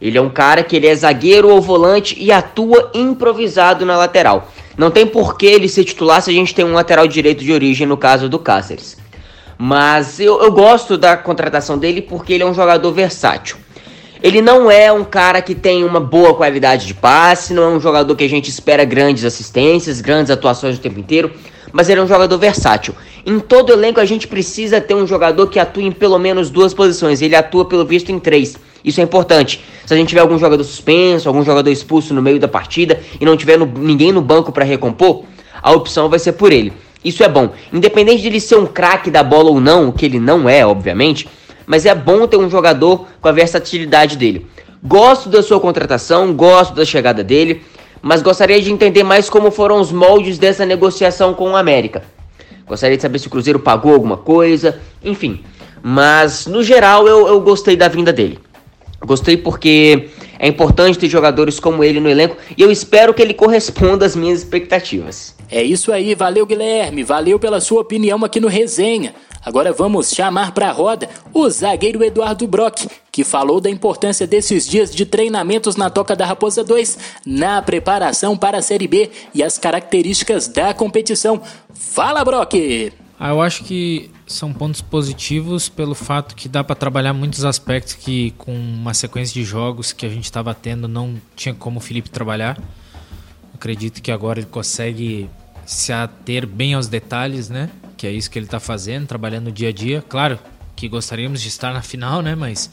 Ele 0.00 0.16
é 0.16 0.20
um 0.20 0.30
cara 0.30 0.62
que 0.62 0.76
ele 0.76 0.86
é 0.86 0.94
zagueiro 0.94 1.48
ou 1.48 1.60
volante 1.60 2.16
e 2.18 2.30
atua 2.30 2.92
improvisado 2.94 3.84
na 3.84 3.96
lateral. 3.96 4.50
Não 4.76 4.90
tem 4.90 5.06
por 5.06 5.36
que 5.36 5.46
ele 5.46 5.68
ser 5.68 5.84
titular 5.84 6.22
se 6.22 6.30
a 6.30 6.34
gente 6.34 6.54
tem 6.54 6.64
um 6.64 6.74
lateral 6.74 7.06
direito 7.08 7.42
de 7.42 7.52
origem, 7.52 7.86
no 7.86 7.96
caso 7.96 8.28
do 8.28 8.38
Cáceres. 8.38 8.96
Mas 9.66 10.20
eu, 10.20 10.42
eu 10.42 10.52
gosto 10.52 10.98
da 10.98 11.16
contratação 11.16 11.78
dele 11.78 12.02
porque 12.02 12.34
ele 12.34 12.42
é 12.42 12.46
um 12.46 12.52
jogador 12.52 12.92
versátil. 12.92 13.56
Ele 14.22 14.42
não 14.42 14.70
é 14.70 14.92
um 14.92 15.02
cara 15.02 15.40
que 15.40 15.54
tem 15.54 15.82
uma 15.82 15.98
boa 15.98 16.34
qualidade 16.34 16.86
de 16.86 16.92
passe, 16.92 17.54
não 17.54 17.62
é 17.62 17.68
um 17.68 17.80
jogador 17.80 18.14
que 18.14 18.24
a 18.24 18.28
gente 18.28 18.50
espera 18.50 18.84
grandes 18.84 19.24
assistências, 19.24 20.02
grandes 20.02 20.30
atuações 20.30 20.76
o 20.76 20.80
tempo 20.82 21.00
inteiro, 21.00 21.32
mas 21.72 21.88
ele 21.88 21.98
é 21.98 22.02
um 22.02 22.06
jogador 22.06 22.36
versátil. 22.36 22.94
Em 23.24 23.40
todo 23.40 23.72
elenco 23.72 24.00
a 24.00 24.04
gente 24.04 24.28
precisa 24.28 24.82
ter 24.82 24.92
um 24.92 25.06
jogador 25.06 25.46
que 25.46 25.58
atue 25.58 25.86
em 25.86 25.92
pelo 25.92 26.18
menos 26.18 26.50
duas 26.50 26.74
posições. 26.74 27.22
Ele 27.22 27.34
atua 27.34 27.64
pelo 27.64 27.86
visto 27.86 28.12
em 28.12 28.18
três. 28.18 28.58
Isso 28.84 29.00
é 29.00 29.02
importante. 29.02 29.64
Se 29.86 29.94
a 29.94 29.96
gente 29.96 30.10
tiver 30.10 30.20
algum 30.20 30.38
jogador 30.38 30.62
suspenso, 30.62 31.26
algum 31.26 31.42
jogador 31.42 31.70
expulso 31.70 32.12
no 32.12 32.20
meio 32.20 32.38
da 32.38 32.48
partida 32.48 33.00
e 33.18 33.24
não 33.24 33.34
tiver 33.34 33.58
no, 33.58 33.64
ninguém 33.64 34.12
no 34.12 34.20
banco 34.20 34.52
para 34.52 34.62
recompor, 34.62 35.24
a 35.62 35.72
opção 35.72 36.10
vai 36.10 36.18
ser 36.18 36.32
por 36.32 36.52
ele. 36.52 36.70
Isso 37.04 37.22
é 37.22 37.28
bom. 37.28 37.50
Independente 37.72 38.22
de 38.22 38.28
ele 38.28 38.40
ser 38.40 38.56
um 38.56 38.66
craque 38.66 39.10
da 39.10 39.22
bola 39.22 39.50
ou 39.50 39.60
não, 39.60 39.88
o 39.88 39.92
que 39.92 40.06
ele 40.06 40.18
não 40.18 40.48
é, 40.48 40.64
obviamente, 40.64 41.28
mas 41.66 41.84
é 41.84 41.94
bom 41.94 42.26
ter 42.26 42.36
um 42.36 42.48
jogador 42.48 43.06
com 43.20 43.28
a 43.28 43.32
versatilidade 43.32 44.16
dele. 44.16 44.46
Gosto 44.82 45.28
da 45.28 45.42
sua 45.42 45.60
contratação, 45.60 46.32
gosto 46.34 46.74
da 46.74 46.84
chegada 46.84 47.22
dele, 47.22 47.62
mas 48.00 48.22
gostaria 48.22 48.60
de 48.60 48.70
entender 48.70 49.02
mais 49.02 49.30
como 49.30 49.50
foram 49.50 49.80
os 49.80 49.92
moldes 49.92 50.38
dessa 50.38 50.64
negociação 50.66 51.34
com 51.34 51.50
o 51.50 51.56
América. 51.56 52.02
Gostaria 52.66 52.96
de 52.96 53.02
saber 53.02 53.18
se 53.18 53.26
o 53.26 53.30
Cruzeiro 53.30 53.58
pagou 53.58 53.92
alguma 53.92 54.16
coisa, 54.16 54.80
enfim. 55.02 55.44
Mas 55.82 56.46
no 56.46 56.62
geral 56.62 57.06
eu, 57.06 57.28
eu 57.28 57.40
gostei 57.40 57.76
da 57.76 57.88
vinda 57.88 58.12
dele. 58.12 58.38
Gostei 59.00 59.36
porque 59.36 60.08
é 60.38 60.48
importante 60.48 60.98
ter 60.98 61.08
jogadores 61.08 61.60
como 61.60 61.82
ele 61.82 62.00
no 62.00 62.08
elenco 62.08 62.36
e 62.56 62.62
eu 62.62 62.70
espero 62.70 63.14
que 63.14 63.22
ele 63.22 63.34
corresponda 63.34 64.04
às 64.04 64.16
minhas 64.16 64.40
expectativas. 64.40 65.34
É 65.50 65.62
isso 65.62 65.92
aí, 65.92 66.14
valeu 66.14 66.46
Guilherme, 66.46 67.02
valeu 67.02 67.38
pela 67.38 67.60
sua 67.60 67.80
opinião 67.80 68.24
aqui 68.24 68.40
no 68.40 68.48
Resenha. 68.48 69.14
Agora 69.44 69.72
vamos 69.72 70.10
chamar 70.10 70.52
para 70.52 70.70
a 70.70 70.72
roda 70.72 71.08
o 71.32 71.48
zagueiro 71.50 72.02
Eduardo 72.02 72.46
Brock, 72.46 72.86
que 73.12 73.22
falou 73.22 73.60
da 73.60 73.68
importância 73.68 74.26
desses 74.26 74.66
dias 74.66 74.94
de 74.94 75.04
treinamentos 75.04 75.76
na 75.76 75.90
Toca 75.90 76.16
da 76.16 76.24
Raposa 76.24 76.64
2 76.64 76.98
na 77.26 77.60
preparação 77.60 78.38
para 78.38 78.58
a 78.58 78.62
Série 78.62 78.88
B 78.88 79.10
e 79.34 79.42
as 79.42 79.58
características 79.58 80.48
da 80.48 80.72
competição. 80.72 81.42
Fala, 81.74 82.24
Brock! 82.24 82.54
Ah, 83.20 83.30
eu 83.30 83.42
acho 83.42 83.64
que 83.64 84.10
são 84.26 84.52
pontos 84.52 84.80
positivos 84.80 85.68
pelo 85.68 85.94
fato 85.94 86.34
que 86.34 86.48
dá 86.48 86.64
para 86.64 86.74
trabalhar 86.74 87.12
muitos 87.12 87.44
aspectos 87.44 87.94
que 87.94 88.30
com 88.32 88.54
uma 88.54 88.94
sequência 88.94 89.34
de 89.34 89.44
jogos 89.44 89.92
que 89.92 90.06
a 90.06 90.08
gente 90.08 90.24
estava 90.24 90.54
tendo 90.54 90.88
não 90.88 91.20
tinha 91.36 91.54
como 91.54 91.78
o 91.78 91.80
Felipe 91.80 92.08
trabalhar. 92.08 92.58
Acredito 93.54 94.02
que 94.02 94.10
agora 94.10 94.40
ele 94.40 94.48
consegue 94.48 95.28
se 95.66 95.92
ater 95.92 96.46
bem 96.46 96.74
aos 96.74 96.88
detalhes, 96.88 97.48
né? 97.48 97.70
Que 97.96 98.06
é 98.06 98.10
isso 98.10 98.30
que 98.30 98.38
ele 98.38 98.46
está 98.46 98.58
fazendo, 98.58 99.06
trabalhando 99.06 99.52
dia 99.52 99.68
a 99.68 99.72
dia. 99.72 100.02
Claro 100.08 100.38
que 100.74 100.88
gostaríamos 100.88 101.40
de 101.40 101.48
estar 101.48 101.72
na 101.72 101.82
final, 101.82 102.22
né? 102.22 102.34
Mas 102.34 102.70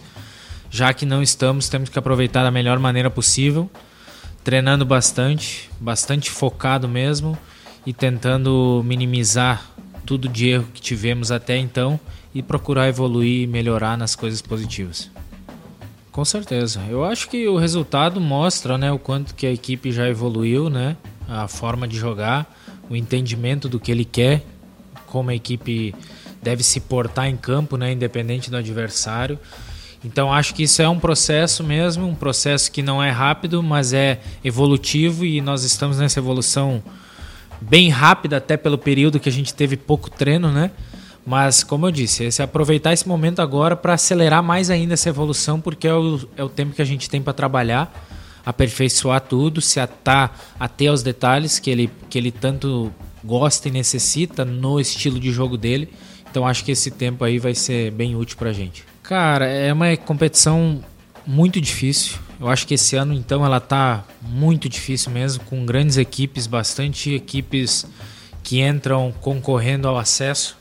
já 0.70 0.94
que 0.94 1.06
não 1.06 1.22
estamos, 1.22 1.68
temos 1.70 1.90
que 1.90 2.00
aproveitar 2.00 2.44
da 2.44 2.52
melhor 2.52 2.80
maneira 2.80 3.10
possível, 3.10 3.70
treinando 4.44 4.86
bastante, 4.86 5.70
bastante 5.80 6.32
focado 6.32 6.88
mesmo 6.88 7.38
e 7.86 7.94
tentando 7.94 8.82
minimizar 8.86 9.66
tudo 10.12 10.28
de 10.28 10.50
erro 10.50 10.68
que 10.74 10.82
tivemos 10.82 11.32
até 11.32 11.56
então 11.56 11.98
e 12.36 12.44
procurar 12.44 12.90
evoluir 12.90 13.44
e 13.44 13.48
melhorar 13.48 13.98
nas 13.98 14.14
coisas 14.14 14.42
positivas. 14.42 15.10
Com 16.12 16.26
certeza. 16.26 16.82
Eu 16.90 17.06
acho 17.06 17.30
que 17.30 17.48
o 17.48 17.56
resultado 17.56 18.20
mostra, 18.20 18.78
né, 18.78 18.92
o 18.92 19.00
quanto 19.00 19.34
que 19.34 19.48
a 19.48 19.54
equipe 19.54 19.90
já 19.90 20.10
evoluiu, 20.10 20.70
né, 20.70 20.98
a 21.30 21.48
forma 21.48 21.88
de 21.88 21.98
jogar 21.98 22.54
o 22.90 22.96
entendimento 22.98 23.70
do 23.70 23.80
que 23.80 23.90
ele 23.90 24.04
quer, 24.04 24.44
como 25.06 25.30
a 25.30 25.34
equipe 25.34 25.96
deve 26.44 26.62
se 26.62 26.82
portar 26.82 27.30
em 27.30 27.38
campo, 27.38 27.78
né, 27.78 27.94
independente 27.94 28.52
do 28.52 28.58
adversário. 28.58 29.40
Então 30.04 30.34
acho 30.34 30.54
que 30.54 30.64
isso 30.64 30.82
é 30.82 30.90
um 30.90 31.00
processo 31.00 31.64
mesmo, 31.64 32.06
um 32.06 32.16
processo 32.16 32.70
que 32.70 32.84
não 32.84 33.02
é 33.02 33.12
rápido, 33.12 33.64
mas 33.64 33.94
é 33.94 34.20
evolutivo 34.44 35.24
e 35.24 35.40
nós 35.40 35.64
estamos 35.64 36.00
nessa 36.00 36.20
evolução 36.20 36.84
bem 37.62 37.90
rápida 37.90 38.38
até 38.38 38.58
pelo 38.58 38.78
período 38.78 39.20
que 39.20 39.30
a 39.30 39.32
gente 39.32 39.54
teve 39.54 39.78
pouco 39.78 40.10
treino, 40.10 40.52
né? 40.52 40.72
Mas 41.26 41.64
como 41.64 41.86
eu 41.86 41.92
disse, 41.92 42.28
é 42.28 42.44
aproveitar 42.44 42.92
esse 42.92 43.08
momento 43.08 43.42
agora 43.42 43.76
para 43.76 43.94
acelerar 43.94 44.42
mais 44.42 44.72
ainda 44.72 44.96
essa 44.96 45.08
evolução, 45.08 45.62
porque 45.62 45.88
é 45.88 45.94
o, 45.94 46.20
é 46.36 46.44
o 46.44 46.50
tempo 46.50 46.74
que 46.74 46.82
a 46.82 46.86
gente 46.86 47.10
tem 47.10 47.22
para 47.22 47.32
trabalhar 47.32 47.94
aperfeiçoar 48.46 49.22
tudo, 49.22 49.62
se 49.62 49.80
atar 49.80 50.38
até 50.60 50.88
aos 50.88 51.04
detalhes 51.04 51.60
que 51.60 51.70
ele, 51.70 51.90
que 52.10 52.18
ele 52.18 52.32
tanto 52.32 52.92
gosta 53.24 53.68
e 53.68 53.72
necessita 53.72 54.44
no 54.44 54.80
estilo 54.80 55.20
de 55.20 55.32
jogo 55.32 55.58
dele. 55.58 55.90
Então 56.30 56.48
acho 56.48 56.64
que 56.64 56.72
esse 56.72 56.92
tempo 56.92 57.24
aí 57.24 57.40
vai 57.40 57.54
ser 57.54 57.92
bem 57.92 58.16
útil 58.16 58.38
pra 58.38 58.54
gente. 58.54 58.84
Cara, 59.04 59.46
é 59.46 59.72
uma 59.72 59.96
competição 59.98 60.84
muito 61.26 61.60
difícil. 61.60 62.18
Eu 62.42 62.50
acho 62.50 62.66
que 62.66 62.74
esse 62.74 62.96
ano 62.96 63.14
então 63.14 63.46
ela 63.46 63.60
tá 63.60 64.04
muito 64.20 64.68
difícil 64.68 65.12
mesmo, 65.12 65.44
com 65.44 65.64
grandes 65.64 65.98
equipes, 65.98 66.48
bastante 66.48 67.14
equipes 67.14 67.86
que 68.42 68.60
entram 68.60 69.14
concorrendo 69.22 69.88
ao 69.88 69.96
acesso, 69.96 70.58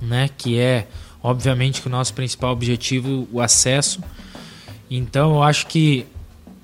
né? 0.00 0.30
Que 0.38 0.56
é 0.60 0.86
obviamente 1.20 1.82
que 1.82 1.88
o 1.88 1.90
nosso 1.90 2.14
principal 2.14 2.52
objetivo, 2.52 3.26
o 3.32 3.40
acesso. 3.40 4.00
Então 4.88 5.34
eu 5.34 5.42
acho 5.42 5.66
que 5.66 6.06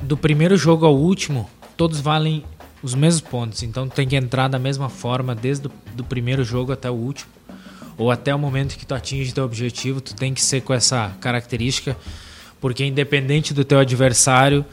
do 0.01 0.17
primeiro 0.17 0.57
jogo 0.57 0.87
ao 0.87 0.95
último, 0.95 1.51
todos 1.77 1.99
valem 1.99 2.45
os 2.85 2.95
mesmos 2.95 3.21
pontos. 3.21 3.65
Então 3.65 3.89
tem 3.89 4.07
que 4.07 4.15
entrar 4.15 4.47
da 4.47 4.61
mesma 4.61 4.89
forma 4.89 5.35
desde 5.35 5.67
o 5.67 6.05
primeiro 6.05 6.45
jogo 6.45 6.71
até 6.71 6.89
o 6.89 6.95
último. 6.95 7.33
Ou 7.99 8.13
até 8.13 8.33
o 8.33 8.39
momento 8.39 8.79
que 8.79 8.87
tu 8.87 8.95
atinge 8.95 9.35
teu 9.35 9.43
objetivo, 9.43 10.01
tu 10.01 10.15
tem 10.15 10.33
que 10.33 10.41
ser 10.41 10.61
com 10.61 10.73
essa 10.73 11.13
característica, 11.21 11.97
porque 12.63 12.85
independente 12.85 13.53
do 13.53 13.65
teu 13.65 13.81
adversário, 13.81 14.65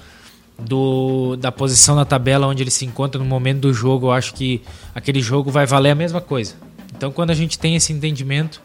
do, 0.59 1.35
da 1.37 1.51
posição 1.51 1.95
na 1.95 2.05
tabela 2.05 2.45
onde 2.45 2.61
ele 2.61 2.69
se 2.69 2.85
encontra 2.85 3.17
no 3.17 3.25
momento 3.25 3.61
do 3.61 3.73
jogo, 3.73 4.07
eu 4.07 4.11
acho 4.11 4.35
que 4.35 4.61
aquele 4.93 5.21
jogo 5.21 5.49
vai 5.49 5.65
valer 5.65 5.89
a 5.89 5.95
mesma 5.95 6.21
coisa. 6.21 6.53
Então 6.95 7.11
quando 7.11 7.31
a 7.31 7.33
gente 7.33 7.57
tem 7.57 7.75
esse 7.75 7.91
entendimento 7.91 8.61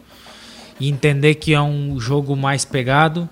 e 0.79 0.87
entender 0.87 1.35
que 1.35 1.55
é 1.55 1.61
um 1.61 1.99
jogo 1.99 2.35
mais 2.35 2.63
pegado, 2.63 3.27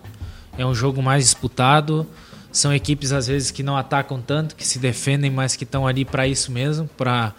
é 0.58 0.66
um 0.66 0.74
jogo 0.74 1.00
mais 1.04 1.26
disputado, 1.26 2.08
são 2.52 2.74
equipes 2.74 3.12
às 3.12 3.28
vezes 3.28 3.52
que 3.52 3.62
não 3.62 3.78
atacam 3.78 4.20
tanto, 4.20 4.56
que 4.56 4.66
se 4.66 4.80
defendem, 4.80 5.30
mas 5.30 5.56
que 5.56 5.64
estão 5.64 5.86
ali 5.86 6.04
para 6.04 6.28
isso 6.28 6.52
mesmo, 6.52 6.90
para 6.98 7.34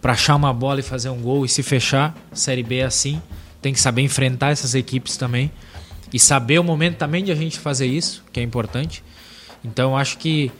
para 0.00 0.14
achar 0.14 0.34
uma 0.34 0.52
bola 0.52 0.80
e 0.80 0.82
fazer 0.82 1.10
um 1.10 1.20
gol 1.20 1.44
e 1.44 1.48
se 1.48 1.62
fechar. 1.62 2.16
Série 2.32 2.62
B 2.62 2.78
é 2.78 2.84
assim, 2.84 3.20
tem 3.60 3.72
que 3.72 3.78
saber 3.78 4.00
enfrentar 4.00 4.48
essas 4.48 4.74
equipes 4.74 5.16
também 5.16 5.52
e 6.12 6.18
saber 6.18 6.58
o 6.58 6.64
momento 6.64 6.96
também 6.96 7.24
de 7.24 7.32
a 7.32 7.34
gente 7.34 7.58
fazer 7.58 7.86
isso, 7.86 8.24
que 8.32 8.40
é 8.40 8.42
importante. 8.42 9.02
Então 9.64 9.96
acho 9.96 10.18
que 10.18 10.50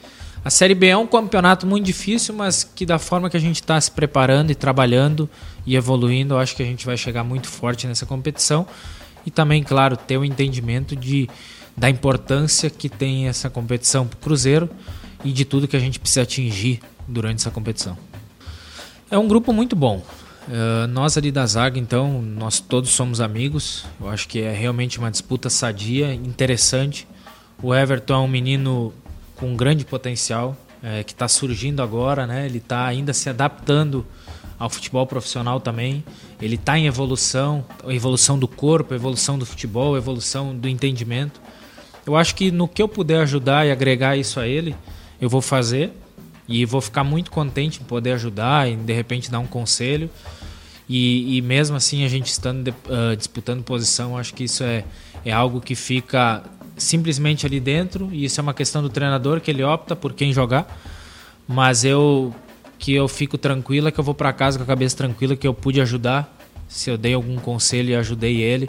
a 0.45 0.51
Série 0.51 0.75
B 0.75 0.87
é 0.87 0.97
um 0.97 1.07
campeonato 1.07 1.67
muito 1.67 1.85
difícil, 1.85 2.35
mas 2.35 2.65
que 2.65 2.87
da 2.87 2.99
forma 2.99 3.29
que 3.29 3.37
a 3.37 3.41
gente 3.41 3.57
está 3.57 3.79
se 3.81 3.91
preparando 3.91 4.51
e 4.51 4.55
trabalhando 4.55 5.29
e 5.67 5.77
evoluindo, 5.77 6.37
acho 6.37 6.57
que 6.57 6.63
a 6.63 6.67
gente 6.67 6.87
vai 6.87 6.97
chegar 6.97 7.23
muito 7.25 7.47
forte 7.47 7.87
nessa 7.87 8.07
competição. 8.07 8.67
E 9.27 9.31
também, 9.31 9.63
claro, 9.63 9.97
ter 9.97 10.17
o 10.17 10.25
entendimento 10.25 10.97
de 10.97 11.29
da 11.77 11.89
importância 11.89 12.69
que 12.69 12.89
tem 12.89 13.29
essa 13.29 13.49
competição 13.49 14.07
para 14.07 14.17
o 14.17 14.21
Cruzeiro 14.21 14.69
e 15.25 15.33
de 15.33 15.45
tudo 15.45 15.69
que 15.69 15.77
a 15.77 15.81
gente 15.81 15.99
precisa 15.99 16.23
atingir 16.23 16.81
durante 17.07 17.41
essa 17.41 17.51
competição. 17.51 17.97
É 19.11 19.19
um 19.19 19.27
grupo 19.27 19.53
muito 19.53 19.75
bom. 19.75 20.03
Uh, 20.49 20.87
nós 20.89 21.17
ali 21.17 21.31
da 21.31 21.45
Zaga, 21.47 21.79
então, 21.79 22.23
nós 22.23 22.61
todos 22.61 22.91
somos 22.91 23.21
amigos. 23.21 23.85
Eu 24.01 24.09
acho 24.09 24.27
que 24.27 24.41
é 24.41 24.53
realmente 24.53 24.99
uma 24.99 25.11
disputa 25.11 25.51
sadia, 25.51 26.13
interessante. 26.15 27.07
O 27.63 27.75
Everton 27.75 28.15
é 28.15 28.19
um 28.19 28.29
menino 28.29 28.93
com 29.37 29.55
grande 29.57 29.85
potencial, 29.85 30.57
é, 30.83 31.05
que 31.05 31.13
está 31.13 31.29
surgindo 31.29 31.83
agora, 31.83 32.27
né? 32.27 32.47
Ele 32.47 32.59
está 32.59 32.87
ainda 32.87 33.13
se 33.13 33.29
adaptando 33.29 34.07
ao 34.59 34.69
futebol 34.69 35.07
profissional 35.07 35.61
também. 35.61 36.05
Ele 36.41 36.57
está 36.57 36.79
em 36.79 36.87
evolução, 36.87 37.65
evolução 37.89 38.39
do 38.39 38.49
corpo, 38.49 38.95
evolução 38.95 39.39
do 39.39 39.47
futebol, 39.47 39.97
evolução 39.97 40.55
do 40.55 40.69
entendimento. 40.69 41.41
Eu 42.07 42.17
acho 42.17 42.35
que 42.35 42.51
no 42.51 42.67
que 42.67 42.83
eu 42.83 42.89
puder 42.89 43.23
ajudar 43.23 43.67
e 43.67 43.71
agregar 43.71 44.17
isso 44.17 44.41
a 44.41 44.47
ele, 44.47 44.75
eu 45.21 45.29
vou 45.29 45.41
fazer 45.41 45.93
e 46.51 46.65
vou 46.65 46.81
ficar 46.81 47.05
muito 47.05 47.31
contente 47.31 47.81
em 47.81 47.85
poder 47.85 48.11
ajudar 48.15 48.69
e 48.69 48.75
de 48.75 48.93
repente 48.93 49.31
dar 49.31 49.39
um 49.39 49.47
conselho. 49.47 50.11
E, 50.89 51.37
e 51.37 51.41
mesmo 51.41 51.77
assim, 51.77 52.05
a 52.05 52.09
gente 52.09 52.27
estando 52.27 52.65
de, 52.65 52.71
uh, 52.71 53.17
disputando 53.17 53.63
posição, 53.63 54.19
acho 54.19 54.35
que 54.35 54.43
isso 54.43 54.65
é, 54.65 54.85
é 55.25 55.31
algo 55.31 55.61
que 55.61 55.77
fica 55.77 56.43
simplesmente 56.77 57.47
ali 57.47 57.61
dentro. 57.61 58.09
E 58.11 58.25
isso 58.25 58.41
é 58.41 58.43
uma 58.43 58.53
questão 58.53 58.83
do 58.83 58.89
treinador, 58.89 59.41
que 59.41 59.49
ele 59.49 59.63
opta 59.63 59.95
por 59.95 60.13
quem 60.13 60.33
jogar. 60.33 60.67
Mas 61.47 61.85
eu 61.85 62.35
que 62.81 62.95
eu 62.95 63.07
fico 63.07 63.39
tranquila, 63.39 63.93
que 63.93 64.01
eu 64.01 64.05
vou 64.05 64.15
para 64.15 64.33
casa 64.33 64.59
com 64.59 64.65
a 64.65 64.67
cabeça 64.67 64.97
tranquila, 64.97 65.37
que 65.37 65.47
eu 65.47 65.55
pude 65.55 65.81
ajudar. 65.81 66.37
Se 66.67 66.91
eu 66.91 66.99
dei 66.99 67.15
algum 67.15 67.37
conselho 67.37 67.91
e 67.91 67.95
ajudei 67.95 68.41
ele. 68.41 68.69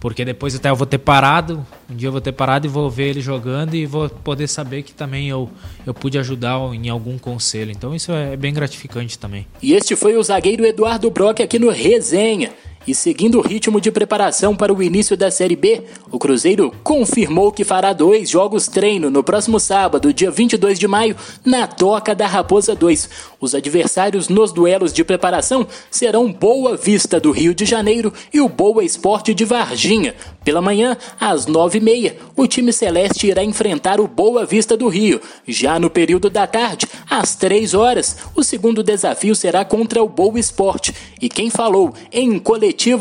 Porque 0.00 0.24
depois 0.24 0.54
até 0.54 0.70
eu 0.70 0.76
vou 0.76 0.86
ter 0.86 0.98
parado, 0.98 1.66
um 1.90 1.96
dia 1.96 2.08
eu 2.08 2.12
vou 2.12 2.20
ter 2.20 2.32
parado 2.32 2.66
e 2.66 2.68
vou 2.68 2.90
ver 2.90 3.08
ele 3.08 3.20
jogando 3.20 3.74
e 3.74 3.86
vou 3.86 4.08
poder 4.08 4.46
saber 4.46 4.82
que 4.82 4.92
também 4.92 5.28
eu, 5.28 5.50
eu 5.86 5.94
pude 5.94 6.18
ajudar 6.18 6.58
em 6.74 6.88
algum 6.88 7.18
conselho. 7.18 7.70
Então 7.70 7.94
isso 7.94 8.12
é 8.12 8.36
bem 8.36 8.52
gratificante 8.52 9.18
também. 9.18 9.46
E 9.62 9.72
este 9.72 9.96
foi 9.96 10.16
o 10.16 10.22
zagueiro 10.22 10.64
Eduardo 10.64 11.10
Brock 11.10 11.40
aqui 11.40 11.58
no 11.58 11.70
Resenha. 11.70 12.52
E 12.86 12.94
seguindo 12.94 13.38
o 13.38 13.40
ritmo 13.40 13.80
de 13.80 13.90
preparação 13.90 14.54
para 14.54 14.72
o 14.72 14.80
início 14.80 15.16
da 15.16 15.28
Série 15.28 15.56
B, 15.56 15.82
o 16.08 16.20
Cruzeiro 16.20 16.72
confirmou 16.84 17.50
que 17.50 17.64
fará 17.64 17.92
dois 17.92 18.30
jogos 18.30 18.68
treino 18.68 19.10
no 19.10 19.24
próximo 19.24 19.58
sábado, 19.58 20.12
dia 20.12 20.30
22 20.30 20.78
de 20.78 20.86
maio, 20.86 21.16
na 21.44 21.66
Toca 21.66 22.14
da 22.14 22.28
Raposa 22.28 22.76
2. 22.76 23.10
Os 23.40 23.56
adversários 23.56 24.28
nos 24.28 24.52
duelos 24.52 24.92
de 24.92 25.02
preparação 25.02 25.66
serão 25.90 26.32
Boa 26.32 26.76
Vista 26.76 27.18
do 27.18 27.32
Rio 27.32 27.52
de 27.52 27.64
Janeiro 27.64 28.12
e 28.32 28.40
o 28.40 28.48
Boa 28.48 28.84
Esporte 28.84 29.34
de 29.34 29.44
Varginha. 29.44 30.14
Pela 30.44 30.62
manhã, 30.62 30.96
às 31.18 31.46
nove 31.46 31.78
e 31.78 31.80
meia, 31.80 32.16
o 32.36 32.46
time 32.46 32.72
celeste 32.72 33.26
irá 33.26 33.42
enfrentar 33.42 34.00
o 34.00 34.06
Boa 34.06 34.46
Vista 34.46 34.76
do 34.76 34.86
Rio. 34.86 35.20
Já 35.44 35.80
no 35.80 35.90
período 35.90 36.30
da 36.30 36.46
tarde, 36.46 36.86
às 37.10 37.34
três 37.34 37.74
horas, 37.74 38.16
o 38.32 38.44
segundo 38.44 38.84
desafio 38.84 39.34
será 39.34 39.64
contra 39.64 40.00
o 40.00 40.08
Boa 40.08 40.38
Esporte. 40.38 40.94
E 41.20 41.28
quem 41.28 41.50
falou 41.50 41.92
em 42.12 42.38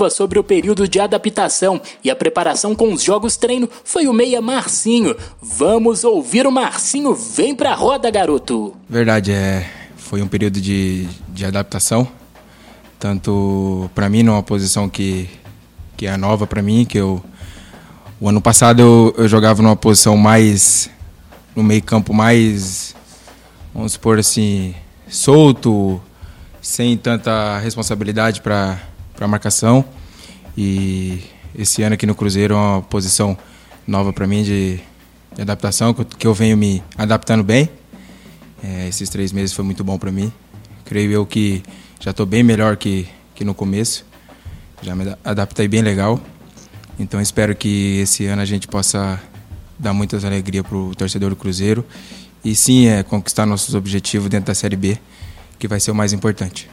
sobre 0.09 0.39
o 0.39 0.43
período 0.43 0.87
de 0.87 0.99
adaptação 0.99 1.81
e 2.03 2.09
a 2.09 2.15
preparação 2.15 2.73
com 2.73 2.93
os 2.93 3.03
jogos 3.03 3.37
treino 3.37 3.69
foi 3.83 4.07
o 4.07 4.13
meia 4.13 4.41
Marcinho. 4.41 5.15
Vamos 5.41 6.03
ouvir 6.03 6.47
o 6.47 6.51
Marcinho. 6.51 7.13
Vem 7.13 7.55
pra 7.55 7.75
roda, 7.75 8.09
garoto. 8.09 8.75
Verdade, 8.89 9.31
é. 9.31 9.69
Foi 9.97 10.21
um 10.21 10.27
período 10.27 10.61
de, 10.61 11.07
de 11.29 11.45
adaptação. 11.45 12.07
Tanto 12.99 13.89
para 13.93 14.09
mim, 14.09 14.23
numa 14.23 14.41
posição 14.41 14.89
que, 14.89 15.29
que 15.97 16.07
é 16.07 16.15
nova 16.17 16.47
para 16.47 16.61
mim, 16.61 16.85
que 16.85 16.97
eu 16.97 17.23
o 18.19 18.29
ano 18.29 18.39
passado 18.39 18.79
eu, 18.79 19.15
eu 19.17 19.27
jogava 19.27 19.61
numa 19.61 19.75
posição 19.75 20.15
mais. 20.15 20.89
no 21.55 21.61
meio-campo 21.63 22.13
mais. 22.13 22.95
vamos 23.73 23.91
supor 23.93 24.19
assim. 24.19 24.73
solto, 25.07 26.01
sem 26.61 26.95
tanta 26.97 27.59
responsabilidade 27.59 28.41
para 28.41 28.79
a 29.23 29.27
marcação. 29.27 29.85
E 30.57 31.21
esse 31.57 31.83
ano 31.83 31.95
aqui 31.95 32.05
no 32.05 32.15
Cruzeiro 32.15 32.53
é 32.53 32.57
uma 32.57 32.81
posição 32.81 33.37
nova 33.87 34.11
para 34.11 34.27
mim 34.27 34.43
de, 34.43 34.79
de, 35.35 35.41
adaptação, 35.41 35.93
que 35.93 36.25
eu 36.27 36.33
venho 36.33 36.57
me 36.57 36.83
adaptando 36.97 37.43
bem. 37.43 37.69
É, 38.63 38.87
esses 38.87 39.09
três 39.09 39.31
meses 39.31 39.53
foi 39.53 39.63
muito 39.63 39.83
bom 39.83 39.97
para 39.97 40.11
mim. 40.11 40.31
Creio 40.83 41.11
eu 41.11 41.25
que 41.25 41.63
já 41.99 42.11
estou 42.11 42.25
bem 42.25 42.43
melhor 42.43 42.77
que, 42.77 43.07
que 43.33 43.43
no 43.43 43.53
começo. 43.53 44.05
Já 44.81 44.95
me 44.95 45.15
adaptei 45.23 45.67
bem 45.67 45.81
legal. 45.81 46.19
Então 46.99 47.21
espero 47.21 47.55
que 47.55 47.99
esse 47.99 48.25
ano 48.25 48.41
a 48.41 48.45
gente 48.45 48.67
possa 48.67 49.21
dar 49.77 49.93
muitas 49.93 50.23
alegrias 50.23 50.65
para 50.65 50.77
o 50.77 50.95
torcedor 50.95 51.29
do 51.29 51.35
Cruzeiro 51.35 51.85
e 52.43 52.55
sim 52.55 52.87
é 52.87 53.03
conquistar 53.03 53.45
nossos 53.45 53.75
objetivos 53.75 54.29
dentro 54.29 54.47
da 54.47 54.55
Série 54.55 54.75
B, 54.75 54.97
que 55.57 55.67
vai 55.67 55.79
ser 55.79 55.91
o 55.91 55.95
mais 55.95 56.13
importante. 56.13 56.69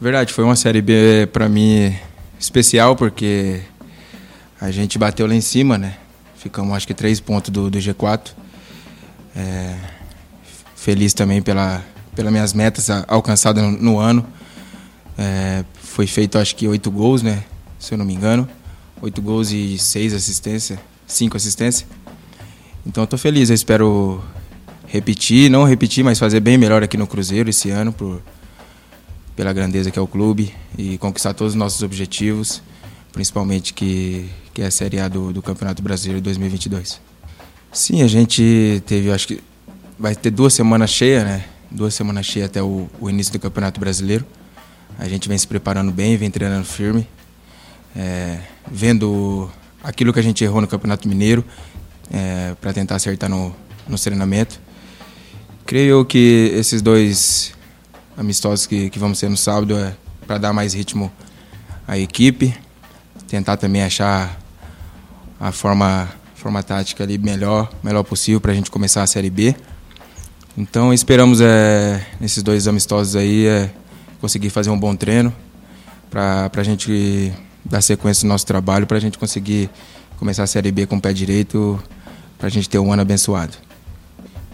Verdade, 0.00 0.32
foi 0.32 0.44
uma 0.44 0.56
Série 0.56 0.80
B 0.80 1.28
para 1.32 1.48
mim 1.48 1.94
especial 2.38 2.96
porque 2.96 3.60
a 4.60 4.70
gente 4.70 4.98
bateu 4.98 5.26
lá 5.26 5.34
em 5.34 5.40
cima, 5.40 5.76
né? 5.76 5.96
Ficamos 6.36 6.74
acho 6.74 6.86
que 6.86 6.94
três 6.94 7.20
pontos 7.20 7.50
do, 7.50 7.70
do 7.70 7.78
G4. 7.78 8.30
É, 9.36 9.76
feliz 10.74 11.12
também 11.12 11.42
pela 11.42 11.84
pelas 12.14 12.32
minhas 12.32 12.52
metas 12.52 12.88
alcançadas 13.06 13.62
no, 13.62 13.70
no 13.72 13.98
ano. 13.98 14.26
É, 15.18 15.64
foi 15.82 16.06
feito 16.06 16.38
acho 16.38 16.56
que 16.56 16.66
oito 16.66 16.90
gols, 16.90 17.22
né? 17.22 17.44
Se 17.78 17.92
eu 17.92 17.98
não 17.98 18.04
me 18.04 18.14
engano 18.14 18.48
oito 19.02 19.22
gols 19.22 19.50
e 19.50 19.78
seis 19.78 20.12
assistências, 20.12 20.78
cinco 21.06 21.36
assistências. 21.36 21.88
Então 22.86 23.04
estou 23.04 23.18
feliz, 23.18 23.50
eu 23.50 23.54
espero 23.54 24.22
repetir, 24.86 25.50
não 25.50 25.64
repetir, 25.64 26.04
mas 26.04 26.18
fazer 26.18 26.40
bem 26.40 26.58
melhor 26.58 26.82
aqui 26.82 26.96
no 26.96 27.06
Cruzeiro 27.06 27.50
esse 27.50 27.70
ano, 27.70 27.92
por, 27.92 28.22
pela 29.40 29.54
grandeza 29.54 29.90
que 29.90 29.98
é 29.98 30.02
o 30.02 30.06
clube 30.06 30.54
e 30.76 30.98
conquistar 30.98 31.32
todos 31.32 31.54
os 31.54 31.58
nossos 31.58 31.82
objetivos, 31.82 32.60
principalmente 33.10 33.72
que, 33.72 34.28
que 34.52 34.60
é 34.60 34.66
a 34.66 34.70
Série 34.70 35.00
A 35.00 35.08
do, 35.08 35.32
do 35.32 35.40
Campeonato 35.40 35.82
Brasileiro 35.82 36.20
2022. 36.20 37.00
Sim, 37.72 38.02
a 38.02 38.06
gente 38.06 38.82
teve, 38.84 39.10
acho 39.10 39.28
que 39.28 39.40
vai 39.98 40.14
ter 40.14 40.30
duas 40.30 40.52
semanas 40.52 40.90
cheias, 40.90 41.24
né? 41.24 41.46
Duas 41.70 41.94
semanas 41.94 42.26
cheias 42.26 42.50
até 42.50 42.62
o, 42.62 42.86
o 43.00 43.08
início 43.08 43.32
do 43.32 43.38
Campeonato 43.38 43.80
Brasileiro. 43.80 44.26
A 44.98 45.08
gente 45.08 45.26
vem 45.26 45.38
se 45.38 45.46
preparando 45.46 45.90
bem, 45.90 46.18
vem 46.18 46.30
treinando 46.30 46.66
firme 46.66 47.08
é, 47.96 48.40
vendo 48.70 49.50
aquilo 49.82 50.12
que 50.12 50.18
a 50.18 50.22
gente 50.22 50.44
errou 50.44 50.60
no 50.60 50.68
Campeonato 50.68 51.08
Mineiro 51.08 51.42
é, 52.12 52.54
para 52.60 52.74
tentar 52.74 52.96
acertar 52.96 53.30
no, 53.30 53.56
no 53.88 53.98
treinamento. 53.98 54.60
Creio 55.64 56.04
que 56.04 56.52
esses 56.54 56.82
dois 56.82 57.54
amistosos 58.20 58.66
que, 58.66 58.90
que 58.90 58.98
vamos 58.98 59.18
ter 59.18 59.30
no 59.30 59.36
sábado 59.36 59.74
é 59.78 59.94
para 60.26 60.36
dar 60.36 60.52
mais 60.52 60.74
ritmo 60.74 61.10
à 61.88 61.98
equipe, 61.98 62.54
tentar 63.26 63.56
também 63.56 63.82
achar 63.82 64.38
a 65.40 65.50
forma, 65.50 66.06
forma 66.34 66.62
tática 66.62 67.02
ali 67.02 67.16
melhor, 67.16 67.72
melhor 67.82 68.04
possível 68.04 68.38
para 68.38 68.52
a 68.52 68.54
gente 68.54 68.70
começar 68.70 69.02
a 69.02 69.06
Série 69.06 69.30
B. 69.30 69.56
Então 70.54 70.92
esperamos 70.92 71.40
é, 71.40 72.06
nesses 72.20 72.42
dois 72.42 72.68
amistosos 72.68 73.16
aí 73.16 73.46
é, 73.46 73.70
conseguir 74.20 74.50
fazer 74.50 74.68
um 74.68 74.78
bom 74.78 74.94
treino 74.94 75.34
para 76.10 76.50
a 76.54 76.62
gente 76.62 77.32
dar 77.64 77.80
sequência 77.80 78.26
no 78.26 78.34
nosso 78.34 78.44
trabalho 78.44 78.86
para 78.86 78.98
a 78.98 79.00
gente 79.00 79.16
conseguir 79.16 79.70
começar 80.18 80.42
a 80.42 80.46
Série 80.46 80.70
B 80.70 80.84
com 80.84 80.96
o 80.96 81.00
pé 81.00 81.14
direito, 81.14 81.82
para 82.36 82.48
a 82.48 82.50
gente 82.50 82.68
ter 82.68 82.78
um 82.78 82.92
ano 82.92 83.00
abençoado. 83.00 83.54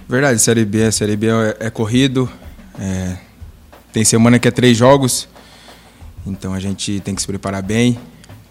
Verdade, 0.09 0.39
Série 0.39 0.65
B, 0.65 0.85
a 0.85 0.93
Série 0.93 1.17
B 1.17 1.27
é, 1.27 1.67
é 1.67 1.71
corrido, 1.71 2.31
é, 2.79 3.17
tem 3.97 4.05
semana 4.05 4.39
que 4.39 4.47
é 4.47 4.51
três 4.51 4.77
jogos, 4.77 5.27
então 6.27 6.53
a 6.53 6.61
gente 6.61 7.01
tem 7.01 7.15
que 7.15 7.23
se 7.23 7.27
preparar 7.27 7.63
bem, 7.63 7.99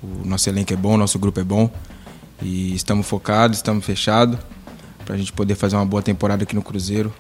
o 0.02 0.26
nosso 0.26 0.50
elenco 0.50 0.74
é 0.74 0.76
bom, 0.76 0.96
o 0.96 0.98
nosso 0.98 1.20
grupo 1.20 1.40
é 1.40 1.44
bom, 1.44 1.70
e 2.42 2.74
estamos 2.74 3.06
focados, 3.06 3.60
estamos 3.60 3.86
fechados, 3.86 4.40
para 5.06 5.14
a 5.14 5.18
gente 5.20 5.32
poder 5.32 5.54
fazer 5.54 5.76
uma 5.76 5.86
boa 5.86 6.02
temporada 6.02 6.42
aqui 6.42 6.56
no 6.56 6.64
Cruzeiro, 6.64 7.14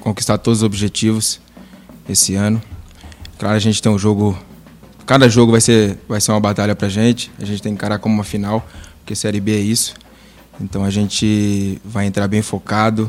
conquistar 0.00 0.38
todos 0.38 0.58
os 0.58 0.62
objetivos 0.64 1.40
esse 2.08 2.34
ano. 2.34 2.60
Claro, 3.38 3.54
a 3.54 3.60
gente 3.60 3.80
tem 3.80 3.92
um 3.92 3.98
jogo 3.98 4.36
cada 5.06 5.28
jogo 5.28 5.52
vai 5.52 5.60
ser, 5.60 6.00
vai 6.08 6.20
ser 6.20 6.32
uma 6.32 6.40
batalha 6.40 6.74
pra 6.74 6.88
gente. 6.88 7.30
A 7.38 7.44
gente 7.44 7.62
tem 7.62 7.70
que 7.70 7.76
encarar 7.76 8.00
como 8.00 8.12
uma 8.12 8.24
final, 8.24 8.66
porque 8.98 9.14
Série 9.14 9.40
B 9.40 9.52
é 9.52 9.60
isso. 9.60 9.94
Então 10.60 10.82
a 10.82 10.90
gente 10.90 11.80
vai 11.84 12.06
entrar 12.06 12.26
bem 12.26 12.42
focado 12.42 13.08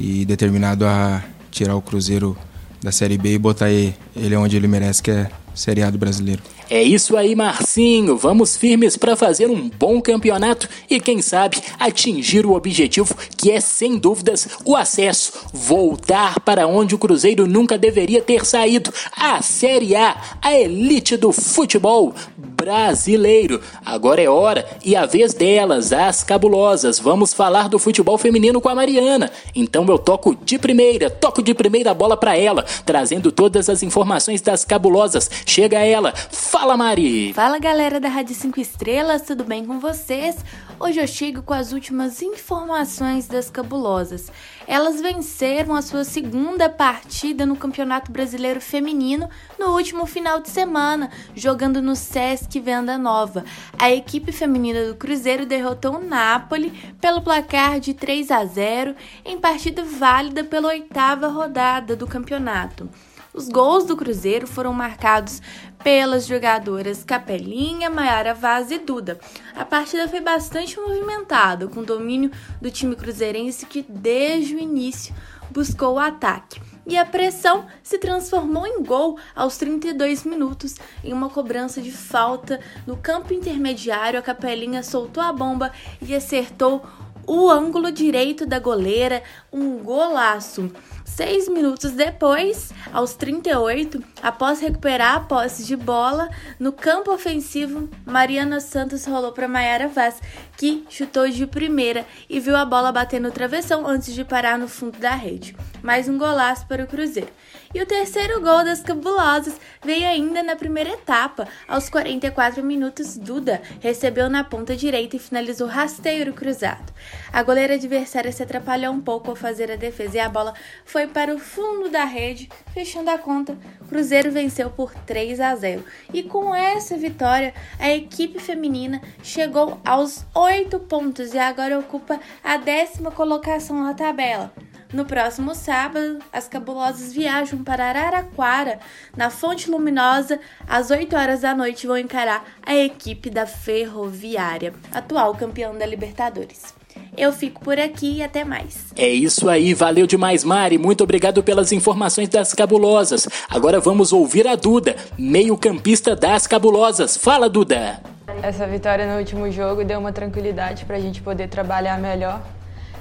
e 0.00 0.24
determinado 0.24 0.86
a 0.86 1.22
tirar 1.50 1.76
o 1.76 1.82
Cruzeiro 1.82 2.34
da 2.82 2.92
Série 2.92 3.18
B 3.18 3.34
e 3.34 3.38
botar 3.38 3.70
ele 3.70 4.36
onde 4.36 4.56
ele 4.56 4.68
merece, 4.68 5.02
que 5.02 5.10
é 5.10 5.30
Série 5.54 5.82
A 5.82 5.90
do 5.90 5.98
brasileiro. 5.98 6.42
É 6.70 6.82
isso 6.82 7.16
aí, 7.16 7.34
Marcinho. 7.34 8.18
Vamos 8.18 8.54
firmes 8.54 8.94
para 8.94 9.16
fazer 9.16 9.50
um 9.50 9.70
bom 9.70 10.02
campeonato 10.02 10.68
e, 10.90 11.00
quem 11.00 11.22
sabe, 11.22 11.56
atingir 11.78 12.44
o 12.44 12.52
objetivo 12.52 13.16
que 13.38 13.50
é, 13.50 13.58
sem 13.58 13.96
dúvidas, 13.96 14.46
o 14.66 14.76
acesso. 14.76 15.32
Voltar 15.50 16.40
para 16.40 16.66
onde 16.66 16.94
o 16.94 16.98
Cruzeiro 16.98 17.46
nunca 17.46 17.78
deveria 17.78 18.20
ter 18.20 18.44
saído 18.44 18.92
a 19.16 19.40
Série 19.40 19.96
A, 19.96 20.14
a 20.42 20.52
elite 20.52 21.16
do 21.16 21.32
futebol 21.32 22.14
brasileiro. 22.36 23.62
Agora 23.82 24.20
é 24.20 24.28
hora 24.28 24.68
e 24.84 24.94
a 24.94 25.06
vez 25.06 25.32
delas, 25.32 25.90
as 25.90 26.22
cabulosas. 26.22 26.98
Vamos 26.98 27.32
falar 27.32 27.70
do 27.70 27.78
futebol 27.78 28.18
feminino 28.18 28.60
com 28.60 28.68
a 28.68 28.74
Mariana. 28.74 29.30
Então 29.54 29.86
eu 29.86 29.98
toco 29.98 30.36
de 30.44 30.58
primeira, 30.58 31.08
toco 31.08 31.42
de 31.42 31.54
primeira 31.54 31.94
bola 31.94 32.16
para 32.16 32.36
ela, 32.36 32.66
trazendo 32.84 33.32
todas 33.32 33.70
as 33.70 33.82
informações 33.82 34.42
das 34.42 34.66
cabulosas. 34.66 35.30
Chega 35.46 35.78
ela. 35.78 36.12
Fala, 36.30 36.57
Mari. 36.66 37.32
Fala, 37.32 37.58
galera 37.58 38.00
da 38.00 38.08
Rádio 38.08 38.34
5 38.34 38.60
Estrelas, 38.60 39.22
tudo 39.22 39.44
bem 39.44 39.64
com 39.64 39.78
vocês? 39.78 40.36
Hoje 40.78 41.00
eu 41.00 41.06
chego 41.06 41.40
com 41.40 41.54
as 41.54 41.72
últimas 41.72 42.20
informações 42.20 43.26
das 43.26 43.48
cabulosas. 43.48 44.30
Elas 44.66 45.00
venceram 45.00 45.74
a 45.74 45.80
sua 45.80 46.04
segunda 46.04 46.68
partida 46.68 47.46
no 47.46 47.56
Campeonato 47.56 48.12
Brasileiro 48.12 48.60
Feminino 48.60 49.30
no 49.58 49.68
último 49.68 50.04
final 50.04 50.40
de 50.40 50.50
semana, 50.50 51.10
jogando 51.34 51.80
no 51.80 51.96
Sesc 51.96 52.60
Venda 52.60 52.98
Nova. 52.98 53.44
A 53.78 53.90
equipe 53.90 54.30
feminina 54.30 54.84
do 54.84 54.96
Cruzeiro 54.96 55.46
derrotou 55.46 55.96
o 55.96 56.04
Napoli 56.04 56.70
pelo 57.00 57.22
placar 57.22 57.80
de 57.80 57.94
3 57.94 58.30
a 58.30 58.44
0 58.44 58.94
em 59.24 59.38
partida 59.38 59.84
válida 59.84 60.44
pela 60.44 60.68
oitava 60.68 61.28
rodada 61.28 61.96
do 61.96 62.06
campeonato. 62.06 62.90
Os 63.38 63.48
gols 63.48 63.84
do 63.84 63.96
Cruzeiro 63.96 64.48
foram 64.48 64.72
marcados 64.72 65.40
pelas 65.84 66.26
jogadoras 66.26 67.04
Capelinha, 67.04 67.88
Maiara 67.88 68.34
Vaz 68.34 68.72
e 68.72 68.80
Duda. 68.80 69.16
A 69.54 69.64
partida 69.64 70.08
foi 70.08 70.20
bastante 70.20 70.76
movimentada, 70.76 71.68
com 71.68 71.84
domínio 71.84 72.32
do 72.60 72.68
time 72.68 72.96
cruzeirense 72.96 73.64
que 73.64 73.86
desde 73.88 74.56
o 74.56 74.58
início 74.58 75.14
buscou 75.52 75.94
o 75.94 75.98
ataque. 76.00 76.60
E 76.84 76.96
a 76.96 77.06
pressão 77.06 77.64
se 77.80 77.96
transformou 77.98 78.66
em 78.66 78.82
gol 78.82 79.16
aos 79.36 79.56
32 79.56 80.24
minutos. 80.24 80.74
Em 81.04 81.12
uma 81.12 81.30
cobrança 81.30 81.80
de 81.80 81.92
falta 81.92 82.58
no 82.88 82.96
campo 82.96 83.32
intermediário, 83.32 84.18
a 84.18 84.22
Capelinha 84.22 84.82
soltou 84.82 85.22
a 85.22 85.32
bomba 85.32 85.70
e 86.02 86.12
acertou 86.12 86.84
o 87.24 87.50
ângulo 87.50 87.92
direito 87.92 88.46
da 88.46 88.58
goleira, 88.58 89.22
um 89.52 89.78
golaço. 89.78 90.72
Seis 91.16 91.48
minutos 91.48 91.92
depois, 91.92 92.70
aos 92.92 93.14
38, 93.14 94.00
após 94.22 94.60
recuperar 94.60 95.16
a 95.16 95.20
posse 95.20 95.64
de 95.64 95.74
bola, 95.74 96.28
no 96.60 96.70
campo 96.70 97.12
ofensivo, 97.12 97.88
Mariana 98.06 98.60
Santos 98.60 99.04
rolou 99.04 99.32
para 99.32 99.48
Maiara 99.48 99.88
Vaz, 99.88 100.20
que 100.56 100.84
chutou 100.88 101.28
de 101.28 101.46
primeira 101.46 102.06
e 102.28 102.38
viu 102.38 102.54
a 102.54 102.64
bola 102.64 102.92
bater 102.92 103.20
no 103.20 103.32
travessão 103.32 103.84
antes 103.86 104.14
de 104.14 104.24
parar 104.24 104.58
no 104.58 104.68
fundo 104.68 104.98
da 104.98 105.14
rede. 105.14 105.56
Mais 105.82 106.08
um 106.08 106.18
golaço 106.18 106.66
para 106.66 106.84
o 106.84 106.86
Cruzeiro. 106.86 107.30
E 107.74 107.82
o 107.82 107.86
terceiro 107.86 108.40
gol 108.40 108.64
das 108.64 108.82
cabulosas 108.82 109.60
veio 109.84 110.06
ainda 110.06 110.42
na 110.42 110.56
primeira 110.56 110.90
etapa. 110.90 111.46
Aos 111.68 111.88
44 111.88 112.64
minutos, 112.64 113.16
Duda 113.16 113.60
recebeu 113.80 114.30
na 114.30 114.42
ponta 114.42 114.74
direita 114.74 115.16
e 115.16 115.18
finalizou 115.18 115.68
rasteiro 115.68 116.32
cruzado. 116.32 116.92
A 117.32 117.42
goleira 117.42 117.74
adversária 117.74 118.32
se 118.32 118.42
atrapalhou 118.42 118.92
um 118.92 119.00
pouco 119.00 119.30
ao 119.30 119.36
fazer 119.36 119.70
a 119.70 119.76
defesa 119.76 120.16
e 120.16 120.20
a 120.20 120.28
bola 120.28 120.54
foi 120.84 120.97
para 121.06 121.34
o 121.34 121.38
fundo 121.38 121.88
da 121.88 122.04
rede, 122.04 122.48
fechando 122.72 123.10
a 123.10 123.18
conta. 123.18 123.56
Cruzeiro 123.88 124.32
venceu 124.32 124.70
por 124.70 124.92
3 124.92 125.40
a 125.40 125.54
0. 125.54 125.84
E 126.12 126.22
com 126.22 126.54
essa 126.54 126.96
vitória, 126.96 127.54
a 127.78 127.90
equipe 127.90 128.38
feminina 128.38 129.00
chegou 129.22 129.80
aos 129.84 130.24
8 130.34 130.78
pontos 130.80 131.34
e 131.34 131.38
agora 131.38 131.78
ocupa 131.78 132.18
a 132.42 132.56
décima 132.56 133.10
colocação 133.10 133.82
na 133.82 133.94
tabela. 133.94 134.52
No 134.92 135.04
próximo 135.04 135.54
sábado, 135.54 136.18
as 136.32 136.48
cabulosas 136.48 137.12
viajam 137.12 137.62
para 137.62 137.84
Araraquara, 137.84 138.80
na 139.14 139.28
Fonte 139.28 139.70
Luminosa, 139.70 140.40
às 140.66 140.90
8 140.90 141.14
horas 141.14 141.40
da 141.42 141.54
noite 141.54 141.86
vão 141.86 141.98
encarar 141.98 142.42
a 142.64 142.74
equipe 142.74 143.28
da 143.28 143.46
Ferroviária, 143.46 144.72
atual 144.92 145.34
campeão 145.34 145.76
da 145.76 145.84
Libertadores. 145.84 146.77
Eu 147.16 147.32
fico 147.32 147.60
por 147.60 147.78
aqui 147.78 148.18
e 148.18 148.22
até 148.22 148.44
mais. 148.44 148.86
É 148.96 149.08
isso 149.08 149.48
aí, 149.48 149.74
valeu 149.74 150.06
demais, 150.06 150.44
Mari. 150.44 150.78
Muito 150.78 151.02
obrigado 151.04 151.42
pelas 151.42 151.72
informações 151.72 152.28
das 152.28 152.54
cabulosas. 152.54 153.28
Agora 153.48 153.80
vamos 153.80 154.12
ouvir 154.12 154.46
a 154.46 154.54
Duda, 154.54 154.96
meio-campista 155.18 156.14
das 156.14 156.46
cabulosas. 156.46 157.16
Fala, 157.16 157.48
Duda! 157.48 158.00
Essa 158.42 158.66
vitória 158.66 159.10
no 159.10 159.18
último 159.18 159.50
jogo 159.50 159.84
deu 159.84 159.98
uma 159.98 160.12
tranquilidade 160.12 160.84
para 160.84 160.96
a 160.96 161.00
gente 161.00 161.20
poder 161.22 161.48
trabalhar 161.48 161.98
melhor 161.98 162.40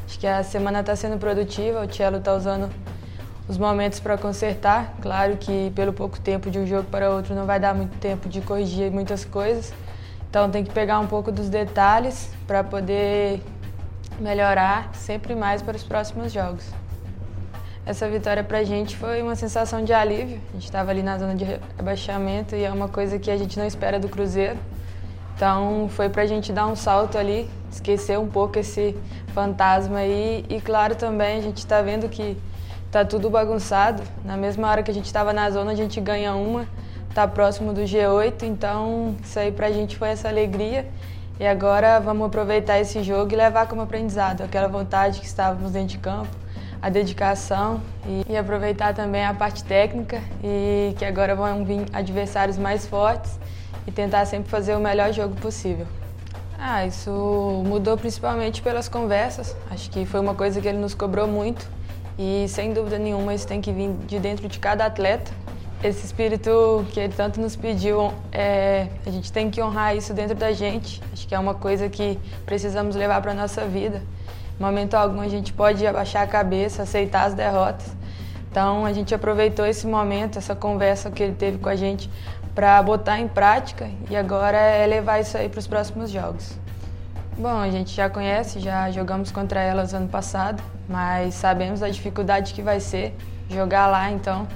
Acho 0.07 0.19
que 0.19 0.25
a 0.25 0.41
semana 0.41 0.79
está 0.79 0.95
sendo 0.95 1.17
produtiva, 1.17 1.83
o 1.86 1.93
Cello 1.93 2.17
está 2.17 2.33
usando 2.33 2.69
os 3.45 3.57
momentos 3.57 3.99
para 3.99 4.17
consertar. 4.17 4.95
Claro 5.01 5.36
que 5.36 5.69
pelo 5.75 5.91
pouco 5.91 6.17
tempo 6.17 6.49
de 6.49 6.57
um 6.57 6.65
jogo 6.65 6.86
para 6.89 7.10
outro 7.10 7.36
não 7.36 7.45
vai 7.45 7.60
dar 7.60 7.75
muito 7.75 7.97
tempo 7.97 8.29
de 8.29 8.39
corrigir 8.39 8.89
muitas 8.89 9.25
coisas. 9.25 9.73
Então 10.29 10.49
tem 10.49 10.63
que 10.63 10.71
pegar 10.71 10.99
um 10.99 11.07
pouco 11.07 11.29
dos 11.29 11.49
detalhes 11.49 12.29
para 12.47 12.63
poder 12.63 13.41
melhorar 14.19 14.93
sempre 14.93 15.36
mais 15.36 15.62
para 15.62 15.75
os 15.75 15.84
próximos 15.84 16.32
jogos. 16.32 16.65
Essa 17.86 18.10
vitória 18.10 18.43
para 18.43 18.58
a 18.58 18.63
gente 18.65 18.97
foi 18.97 19.21
uma 19.21 19.36
sensação 19.36 19.82
de 19.82 19.93
alívio. 19.93 20.41
A 20.49 20.53
gente 20.53 20.65
estava 20.65 20.91
ali 20.91 21.01
na 21.01 21.17
zona 21.17 21.36
de 21.36 21.45
rebaixamento 21.77 22.53
e 22.53 22.63
é 22.65 22.69
uma 22.69 22.89
coisa 22.89 23.17
que 23.17 23.32
a 23.32 23.38
gente 23.38 23.58
não 23.58 23.65
espera 23.65 23.97
do 23.97 24.10
Cruzeiro. 24.10 24.58
Então 25.34 25.88
foi 25.89 26.10
para 26.10 26.23
a 26.23 26.25
gente 26.25 26.51
dar 26.51 26.67
um 26.67 26.75
salto 26.75 27.17
ali, 27.17 27.49
esquecer 27.71 28.19
um 28.19 28.27
pouco 28.27 28.60
esse 28.60 28.93
fantasma 29.34 29.99
aí. 29.99 30.43
E 30.49 30.60
claro 30.60 30.95
também 30.95 31.38
a 31.38 31.41
gente 31.41 31.60
está 31.60 31.82
vendo 31.82 32.10
que 32.10 32.36
tá 32.91 33.06
tudo 33.06 33.30
bagunçado. 33.30 34.03
Na 34.25 34.36
mesma 34.36 34.69
hora 34.69 34.84
que 34.84 34.91
a 34.91 34.93
gente 34.93 35.06
estava 35.06 35.32
na 35.32 35.49
zona, 35.49 35.71
a 35.71 35.75
gente 35.75 36.01
ganha 36.01 36.36
uma, 36.36 36.67
tá 37.13 37.25
próximo 37.25 37.71
do 37.71 37.82
G8. 37.82 38.43
Então 38.43 39.15
isso 39.23 39.39
aí 39.39 39.51
para 39.51 39.67
a 39.67 39.71
gente 39.71 39.95
foi 39.95 40.10
essa 40.10 40.27
alegria. 40.27 40.86
E 41.39 41.45
agora 41.45 42.00
vamos 42.00 42.26
aproveitar 42.28 42.80
esse 42.80 43.04
jogo 43.04 43.32
e 43.32 43.36
levar 43.36 43.67
como 43.67 43.82
aprendizado 43.82 44.41
aquela 44.41 44.67
vontade 44.67 45.19
que 45.19 45.26
estávamos 45.28 45.71
dentro 45.71 45.89
de 45.89 45.97
campo, 46.00 46.36
a 46.82 46.89
dedicação 46.89 47.80
e, 48.08 48.26
e 48.28 48.36
aproveitar 48.36 48.95
também 48.95 49.23
a 49.23 49.34
parte 49.36 49.63
técnica 49.63 50.19
e 50.43 50.95
que 50.97 51.06
agora 51.06 51.36
vão 51.36 51.63
vir 51.63 51.86
adversários 51.93 52.58
mais 52.58 52.88
fortes 52.88 53.39
e 53.86 53.91
tentar 53.91 54.26
sempre 54.26 54.50
fazer 54.50 54.76
o 54.76 54.80
melhor 54.80 55.13
jogo 55.13 55.36
possível. 55.36 55.86
Ah, 56.58 56.88
isso 56.88 57.12
mudou 57.67 57.95
principalmente 57.95 58.63
pelas 58.63 58.89
conversas. 58.89 59.56
Acho 59.69 59.91
que 59.91 60.08
foi 60.08 60.19
uma 60.19 60.34
coisa 60.34 60.60
que 60.60 60.67
ele 60.67 60.80
nos 60.80 60.95
cobrou 60.95 61.28
muito 61.28 61.69
e 62.17 62.47
sem 62.50 62.73
dúvida 62.73 62.97
nenhuma 62.97 63.32
isso 63.36 63.47
tem 63.47 63.62
que 63.62 63.71
vir 63.71 63.91
de 64.08 64.17
dentro 64.17 64.47
de 64.47 64.58
cada 64.58 64.88
atleta. 64.88 65.32
Esse 65.83 66.07
espírito 66.07 66.85
que 66.91 66.99
ele 66.99 67.13
tanto 67.13 67.39
nos 67.39 67.55
pediu, 67.55 68.11
é, 68.31 68.87
a 69.05 69.11
gente 69.11 69.31
tem 69.31 69.51
que 69.51 69.61
honrar 69.61 69.95
isso 69.95 70.11
dentro 70.11 70.35
da 70.35 70.51
gente. 70.51 71.01
Acho 71.13 71.27
que 71.27 71.35
é 71.35 71.39
uma 71.39 71.53
coisa 71.53 71.87
que 71.87 72.19
precisamos 72.47 72.95
levar 72.95 73.21
para 73.21 73.31
a 73.31 73.35
nossa 73.35 73.63
vida. 73.65 74.01
Em 74.59 74.63
momento 74.63 74.95
algum 74.95 75.21
a 75.21 75.27
gente 75.27 75.53
pode 75.53 75.85
abaixar 75.85 76.23
a 76.23 76.27
cabeça, 76.27 76.81
aceitar 76.81 77.25
as 77.25 77.35
derrotas. 77.35 77.95
Então 78.49 78.85
a 78.85 78.91
gente 78.91 79.13
aproveitou 79.13 79.67
esse 79.67 79.85
momento, 79.85 80.39
essa 80.39 80.55
conversa 80.55 81.11
que 81.11 81.21
ele 81.21 81.33
teve 81.33 81.59
com 81.59 81.69
a 81.69 81.75
gente 81.75 82.09
para 82.55 82.81
botar 82.81 83.19
em 83.19 83.27
prática 83.27 83.87
e 84.09 84.15
agora 84.15 84.57
é 84.57 84.83
levar 84.87 85.19
isso 85.19 85.37
aí 85.37 85.47
para 85.47 85.59
os 85.59 85.67
próximos 85.67 86.09
jogos. 86.09 86.57
Bom, 87.37 87.59
a 87.59 87.69
gente 87.69 87.95
já 87.95 88.09
conhece, 88.09 88.59
já 88.59 88.89
jogamos 88.89 89.31
contra 89.31 89.61
elas 89.61 89.93
ano 89.93 90.07
passado, 90.07 90.63
mas 90.89 91.35
sabemos 91.35 91.83
a 91.83 91.89
dificuldade 91.89 92.55
que 92.55 92.63
vai 92.63 92.79
ser 92.79 93.15
jogar 93.47 93.85
lá, 93.85 94.09
então 94.09 94.47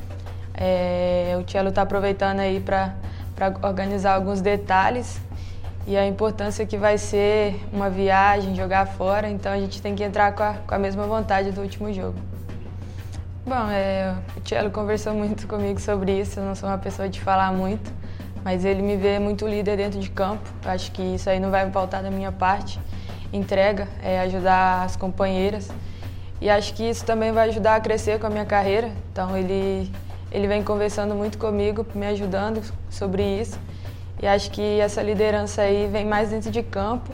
é, 0.53 1.37
o 1.39 1.49
Cello 1.49 1.69
está 1.69 1.81
aproveitando 1.81 2.39
aí 2.39 2.59
para 2.59 2.93
organizar 3.63 4.13
alguns 4.13 4.41
detalhes 4.41 5.19
e 5.87 5.97
a 5.97 6.05
importância 6.05 6.65
que 6.65 6.77
vai 6.77 6.97
ser 6.97 7.59
uma 7.73 7.89
viagem, 7.89 8.55
jogar 8.55 8.85
fora, 8.85 9.29
então 9.29 9.51
a 9.51 9.59
gente 9.59 9.81
tem 9.81 9.95
que 9.95 10.03
entrar 10.03 10.33
com 10.33 10.43
a, 10.43 10.53
com 10.53 10.75
a 10.75 10.79
mesma 10.79 11.07
vontade 11.07 11.51
do 11.51 11.61
último 11.61 11.91
jogo. 11.91 12.17
Bom, 13.43 13.69
é, 13.71 14.15
o 14.37 14.47
Cello 14.47 14.69
conversou 14.69 15.15
muito 15.15 15.47
comigo 15.47 15.79
sobre 15.81 16.19
isso. 16.19 16.39
Eu 16.39 16.45
não 16.45 16.53
sou 16.53 16.69
uma 16.69 16.77
pessoa 16.77 17.09
de 17.09 17.19
falar 17.19 17.51
muito, 17.51 17.91
mas 18.43 18.63
ele 18.63 18.83
me 18.83 18.95
vê 18.95 19.17
muito 19.17 19.47
líder 19.47 19.77
dentro 19.77 19.99
de 19.99 20.11
campo. 20.11 20.47
Eu 20.63 20.69
acho 20.69 20.91
que 20.91 21.01
isso 21.01 21.27
aí 21.27 21.39
não 21.39 21.49
vai 21.49 21.69
faltar 21.71 22.03
da 22.03 22.11
minha 22.11 22.31
parte. 22.31 22.79
Entrega, 23.33 23.87
é 24.03 24.19
ajudar 24.21 24.83
as 24.83 24.95
companheiras. 24.95 25.71
E 26.39 26.51
acho 26.51 26.75
que 26.75 26.87
isso 26.87 27.03
também 27.03 27.31
vai 27.31 27.49
ajudar 27.49 27.75
a 27.75 27.79
crescer 27.79 28.19
com 28.19 28.27
a 28.27 28.29
minha 28.29 28.45
carreira. 28.45 28.91
Então 29.11 29.35
ele, 29.35 29.91
ele 30.32 30.48
vem 30.48 30.63
conversando 30.63 31.13
muito 31.13 31.38
comigo, 31.38 31.86
me 31.94 32.08
ajudando 32.08 32.62
sobre 32.89 33.24
isso. 33.24 33.60
E 34.22 34.28
acho 34.28 34.52
que 34.52 34.80
essa 34.80 35.02
liderança 35.02 35.63
aí 35.63 35.88
vem 35.91 36.06
mais 36.06 36.30
dentro 36.30 36.52
de 36.52 36.63
campo 36.63 37.12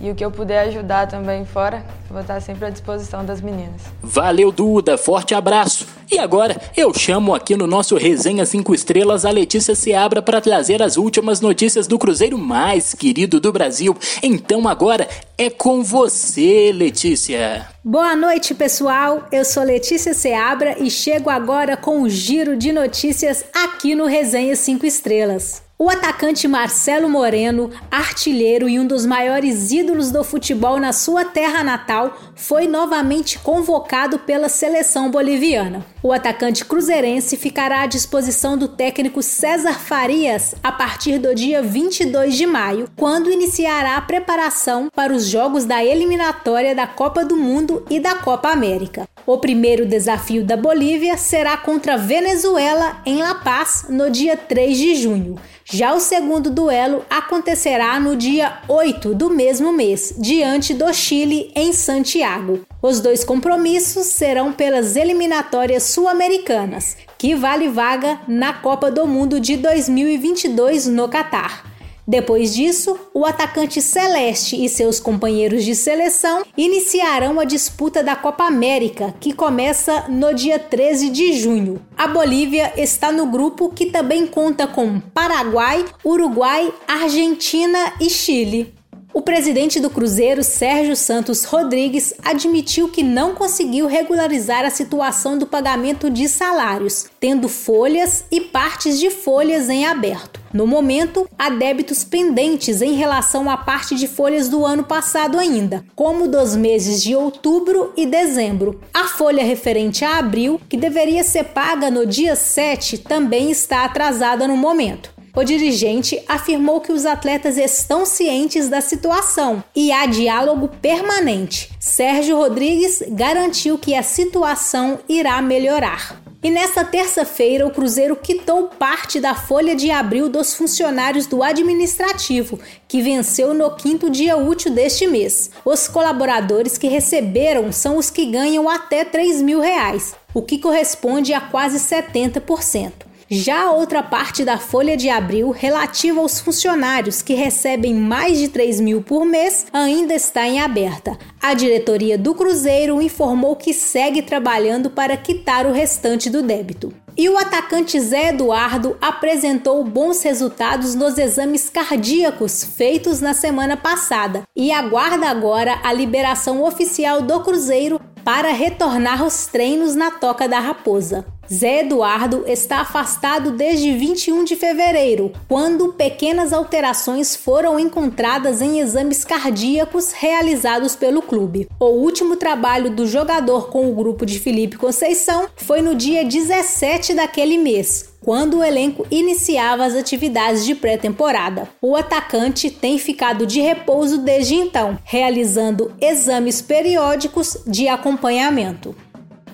e 0.00 0.10
o 0.10 0.14
que 0.14 0.24
eu 0.24 0.30
puder 0.30 0.68
ajudar 0.68 1.08
também 1.08 1.44
fora, 1.44 1.84
vou 2.08 2.20
estar 2.20 2.40
sempre 2.40 2.66
à 2.66 2.70
disposição 2.70 3.24
das 3.24 3.40
meninas. 3.40 3.82
Valeu, 4.00 4.52
Duda. 4.52 4.96
Forte 4.96 5.34
abraço. 5.34 5.97
E 6.10 6.18
agora 6.18 6.58
eu 6.74 6.92
chamo 6.94 7.34
aqui 7.34 7.54
no 7.54 7.66
nosso 7.66 7.94
Resenha 7.94 8.46
5 8.46 8.74
Estrelas 8.74 9.26
a 9.26 9.30
Letícia 9.30 9.74
Seabra 9.74 10.22
para 10.22 10.40
trazer 10.40 10.82
as 10.82 10.96
últimas 10.96 11.42
notícias 11.42 11.86
do 11.86 11.98
Cruzeiro 11.98 12.38
mais 12.38 12.94
querido 12.94 13.38
do 13.38 13.52
Brasil. 13.52 13.94
Então 14.22 14.66
agora 14.66 15.06
é 15.36 15.50
com 15.50 15.82
você, 15.82 16.72
Letícia. 16.72 17.68
Boa 17.84 18.16
noite, 18.16 18.54
pessoal. 18.54 19.28
Eu 19.30 19.44
sou 19.44 19.62
Letícia 19.62 20.14
Seabra 20.14 20.82
e 20.82 20.90
chego 20.90 21.28
agora 21.28 21.76
com 21.76 22.00
um 22.00 22.08
giro 22.08 22.56
de 22.56 22.72
notícias 22.72 23.44
aqui 23.52 23.94
no 23.94 24.06
Resenha 24.06 24.56
5 24.56 24.86
Estrelas. 24.86 25.67
O 25.80 25.88
atacante 25.88 26.48
Marcelo 26.48 27.08
Moreno, 27.08 27.70
artilheiro 27.88 28.68
e 28.68 28.80
um 28.80 28.84
dos 28.84 29.06
maiores 29.06 29.70
ídolos 29.70 30.10
do 30.10 30.24
futebol 30.24 30.80
na 30.80 30.92
sua 30.92 31.24
terra 31.24 31.62
natal, 31.62 32.18
foi 32.34 32.66
novamente 32.66 33.38
convocado 33.38 34.18
pela 34.18 34.48
seleção 34.48 35.08
boliviana. 35.08 35.86
O 36.02 36.12
atacante 36.12 36.64
cruzeirense 36.64 37.36
ficará 37.36 37.82
à 37.82 37.86
disposição 37.86 38.58
do 38.58 38.66
técnico 38.66 39.22
César 39.22 39.78
Farias 39.78 40.52
a 40.64 40.72
partir 40.72 41.20
do 41.20 41.32
dia 41.32 41.62
22 41.62 42.34
de 42.34 42.44
maio, 42.44 42.90
quando 42.96 43.30
iniciará 43.30 43.96
a 43.96 44.02
preparação 44.02 44.88
para 44.92 45.12
os 45.12 45.26
jogos 45.28 45.64
da 45.64 45.84
eliminatória 45.84 46.74
da 46.74 46.88
Copa 46.88 47.24
do 47.24 47.36
Mundo 47.36 47.84
e 47.88 48.00
da 48.00 48.16
Copa 48.16 48.48
América. 48.48 49.08
O 49.24 49.38
primeiro 49.38 49.86
desafio 49.86 50.44
da 50.44 50.56
Bolívia 50.56 51.16
será 51.16 51.56
contra 51.56 51.94
a 51.94 51.98
Venezuela 51.98 53.00
em 53.06 53.22
La 53.22 53.36
Paz 53.36 53.86
no 53.88 54.10
dia 54.10 54.36
3 54.36 54.76
de 54.76 54.96
junho. 54.96 55.36
Já 55.70 55.92
o 55.92 56.00
segundo 56.00 56.50
duelo 56.50 57.04
acontecerá 57.10 58.00
no 58.00 58.16
dia 58.16 58.62
8 58.66 59.14
do 59.14 59.28
mesmo 59.28 59.70
mês, 59.70 60.14
diante 60.16 60.72
do 60.72 60.90
Chile 60.94 61.52
em 61.54 61.74
Santiago. 61.74 62.60
Os 62.80 63.00
dois 63.00 63.22
compromissos 63.22 64.06
serão 64.06 64.50
pelas 64.50 64.96
eliminatórias 64.96 65.82
sul-americanas, 65.82 66.96
que 67.18 67.34
vale 67.34 67.68
vaga 67.68 68.18
na 68.26 68.54
Copa 68.54 68.90
do 68.90 69.06
Mundo 69.06 69.38
de 69.38 69.58
2022 69.58 70.86
no 70.86 71.06
Catar. 71.06 71.77
Depois 72.08 72.54
disso, 72.54 72.98
o 73.12 73.26
atacante 73.26 73.82
Celeste 73.82 74.56
e 74.56 74.66
seus 74.66 74.98
companheiros 74.98 75.62
de 75.62 75.74
seleção 75.74 76.42
iniciarão 76.56 77.38
a 77.38 77.44
disputa 77.44 78.02
da 78.02 78.16
Copa 78.16 78.44
América, 78.44 79.14
que 79.20 79.34
começa 79.34 80.06
no 80.08 80.32
dia 80.32 80.58
13 80.58 81.10
de 81.10 81.34
junho. 81.34 81.82
A 81.94 82.08
Bolívia 82.08 82.72
está 82.78 83.12
no 83.12 83.26
grupo 83.26 83.68
que 83.68 83.86
também 83.86 84.26
conta 84.26 84.66
com 84.66 84.98
Paraguai, 84.98 85.84
Uruguai, 86.02 86.72
Argentina 86.88 87.92
e 88.00 88.08
Chile. 88.08 88.77
O 89.18 89.20
presidente 89.20 89.80
do 89.80 89.90
Cruzeiro, 89.90 90.44
Sérgio 90.44 90.94
Santos 90.94 91.42
Rodrigues, 91.42 92.14
admitiu 92.24 92.88
que 92.88 93.02
não 93.02 93.34
conseguiu 93.34 93.88
regularizar 93.88 94.64
a 94.64 94.70
situação 94.70 95.36
do 95.36 95.44
pagamento 95.44 96.08
de 96.08 96.28
salários, 96.28 97.06
tendo 97.18 97.48
folhas 97.48 98.24
e 98.30 98.40
partes 98.40 98.96
de 99.00 99.10
folhas 99.10 99.68
em 99.68 99.84
aberto. 99.84 100.40
No 100.54 100.68
momento, 100.68 101.28
há 101.36 101.50
débitos 101.50 102.04
pendentes 102.04 102.80
em 102.80 102.92
relação 102.92 103.50
à 103.50 103.56
parte 103.56 103.96
de 103.96 104.06
folhas 104.06 104.48
do 104.48 104.64
ano 104.64 104.84
passado 104.84 105.36
ainda, 105.36 105.84
como 105.96 106.28
dos 106.28 106.54
meses 106.54 107.02
de 107.02 107.16
outubro 107.16 107.92
e 107.96 108.06
dezembro. 108.06 108.80
A 108.94 109.08
folha 109.08 109.42
referente 109.42 110.04
a 110.04 110.18
abril, 110.18 110.60
que 110.68 110.76
deveria 110.76 111.24
ser 111.24 111.42
paga 111.42 111.90
no 111.90 112.06
dia 112.06 112.36
7, 112.36 112.98
também 112.98 113.50
está 113.50 113.84
atrasada 113.84 114.46
no 114.46 114.56
momento. 114.56 115.17
O 115.38 115.44
dirigente 115.44 116.20
afirmou 116.26 116.80
que 116.80 116.90
os 116.90 117.06
atletas 117.06 117.56
estão 117.56 118.04
cientes 118.04 118.68
da 118.68 118.80
situação 118.80 119.62
e 119.72 119.92
há 119.92 120.04
diálogo 120.04 120.66
permanente. 120.82 121.70
Sérgio 121.78 122.36
Rodrigues 122.36 123.04
garantiu 123.10 123.78
que 123.78 123.94
a 123.94 124.02
situação 124.02 124.98
irá 125.08 125.40
melhorar. 125.40 126.20
E 126.42 126.50
nesta 126.50 126.84
terça-feira, 126.84 127.64
o 127.64 127.70
Cruzeiro 127.70 128.16
quitou 128.16 128.64
parte 128.64 129.20
da 129.20 129.32
folha 129.32 129.76
de 129.76 129.92
abril 129.92 130.28
dos 130.28 130.56
funcionários 130.56 131.28
do 131.28 131.40
administrativo, 131.40 132.58
que 132.88 133.00
venceu 133.00 133.54
no 133.54 133.70
quinto 133.76 134.10
dia 134.10 134.36
útil 134.36 134.72
deste 134.72 135.06
mês. 135.06 135.52
Os 135.64 135.86
colaboradores 135.86 136.76
que 136.76 136.88
receberam 136.88 137.70
são 137.70 137.96
os 137.96 138.10
que 138.10 138.26
ganham 138.26 138.68
até 138.68 139.04
3 139.04 139.40
mil 139.42 139.60
reais, 139.60 140.16
o 140.34 140.42
que 140.42 140.58
corresponde 140.58 141.32
a 141.32 141.40
quase 141.40 141.78
70%. 141.78 143.07
Já 143.30 143.64
a 143.64 143.72
outra 143.72 144.02
parte 144.02 144.42
da 144.42 144.56
folha 144.56 144.96
de 144.96 145.10
abril, 145.10 145.50
relativa 145.50 146.18
aos 146.18 146.40
funcionários 146.40 147.20
que 147.20 147.34
recebem 147.34 147.94
mais 147.94 148.38
de 148.38 148.48
3 148.48 148.80
mil 148.80 149.02
por 149.02 149.26
mês, 149.26 149.66
ainda 149.70 150.14
está 150.14 150.48
em 150.48 150.60
aberta. 150.60 151.18
A 151.38 151.52
diretoria 151.52 152.16
do 152.16 152.34
Cruzeiro 152.34 153.02
informou 153.02 153.54
que 153.54 153.74
segue 153.74 154.22
trabalhando 154.22 154.88
para 154.88 155.14
quitar 155.14 155.66
o 155.66 155.72
restante 155.72 156.30
do 156.30 156.42
débito. 156.42 156.90
E 157.18 157.28
o 157.28 157.36
atacante 157.36 158.00
Zé 158.00 158.30
Eduardo 158.30 158.96
apresentou 158.98 159.84
bons 159.84 160.22
resultados 160.22 160.94
nos 160.94 161.18
exames 161.18 161.68
cardíacos 161.68 162.64
feitos 162.64 163.20
na 163.20 163.34
semana 163.34 163.76
passada 163.76 164.44
e 164.56 164.72
aguarda 164.72 165.28
agora 165.28 165.78
a 165.84 165.92
liberação 165.92 166.62
oficial 166.64 167.20
do 167.20 167.40
Cruzeiro 167.40 168.00
para 168.24 168.52
retornar 168.52 169.20
aos 169.20 169.46
treinos 169.48 169.94
na 169.94 170.12
Toca 170.12 170.48
da 170.48 170.60
Raposa. 170.60 171.26
Zé 171.52 171.80
Eduardo 171.80 172.44
está 172.46 172.80
afastado 172.80 173.52
desde 173.52 173.92
21 173.92 174.44
de 174.44 174.54
fevereiro, 174.54 175.32
quando 175.48 175.94
pequenas 175.94 176.52
alterações 176.52 177.34
foram 177.34 177.80
encontradas 177.80 178.60
em 178.60 178.80
exames 178.80 179.24
cardíacos 179.24 180.12
realizados 180.12 180.94
pelo 180.94 181.22
clube. 181.22 181.66
O 181.80 181.86
último 181.86 182.36
trabalho 182.36 182.90
do 182.90 183.06
jogador 183.06 183.70
com 183.70 183.90
o 183.90 183.94
grupo 183.94 184.26
de 184.26 184.38
Felipe 184.38 184.76
Conceição 184.76 185.48
foi 185.56 185.80
no 185.80 185.94
dia 185.94 186.22
17 186.22 187.14
daquele 187.14 187.56
mês, 187.56 188.12
quando 188.22 188.58
o 188.58 188.64
elenco 188.64 189.06
iniciava 189.10 189.86
as 189.86 189.94
atividades 189.94 190.66
de 190.66 190.74
pré-temporada. 190.74 191.68
O 191.80 191.96
atacante 191.96 192.70
tem 192.70 192.98
ficado 192.98 193.46
de 193.46 193.60
repouso 193.60 194.18
desde 194.18 194.54
então, 194.54 194.98
realizando 195.02 195.94
exames 195.98 196.60
periódicos 196.60 197.56
de 197.66 197.88
acompanhamento. 197.88 198.94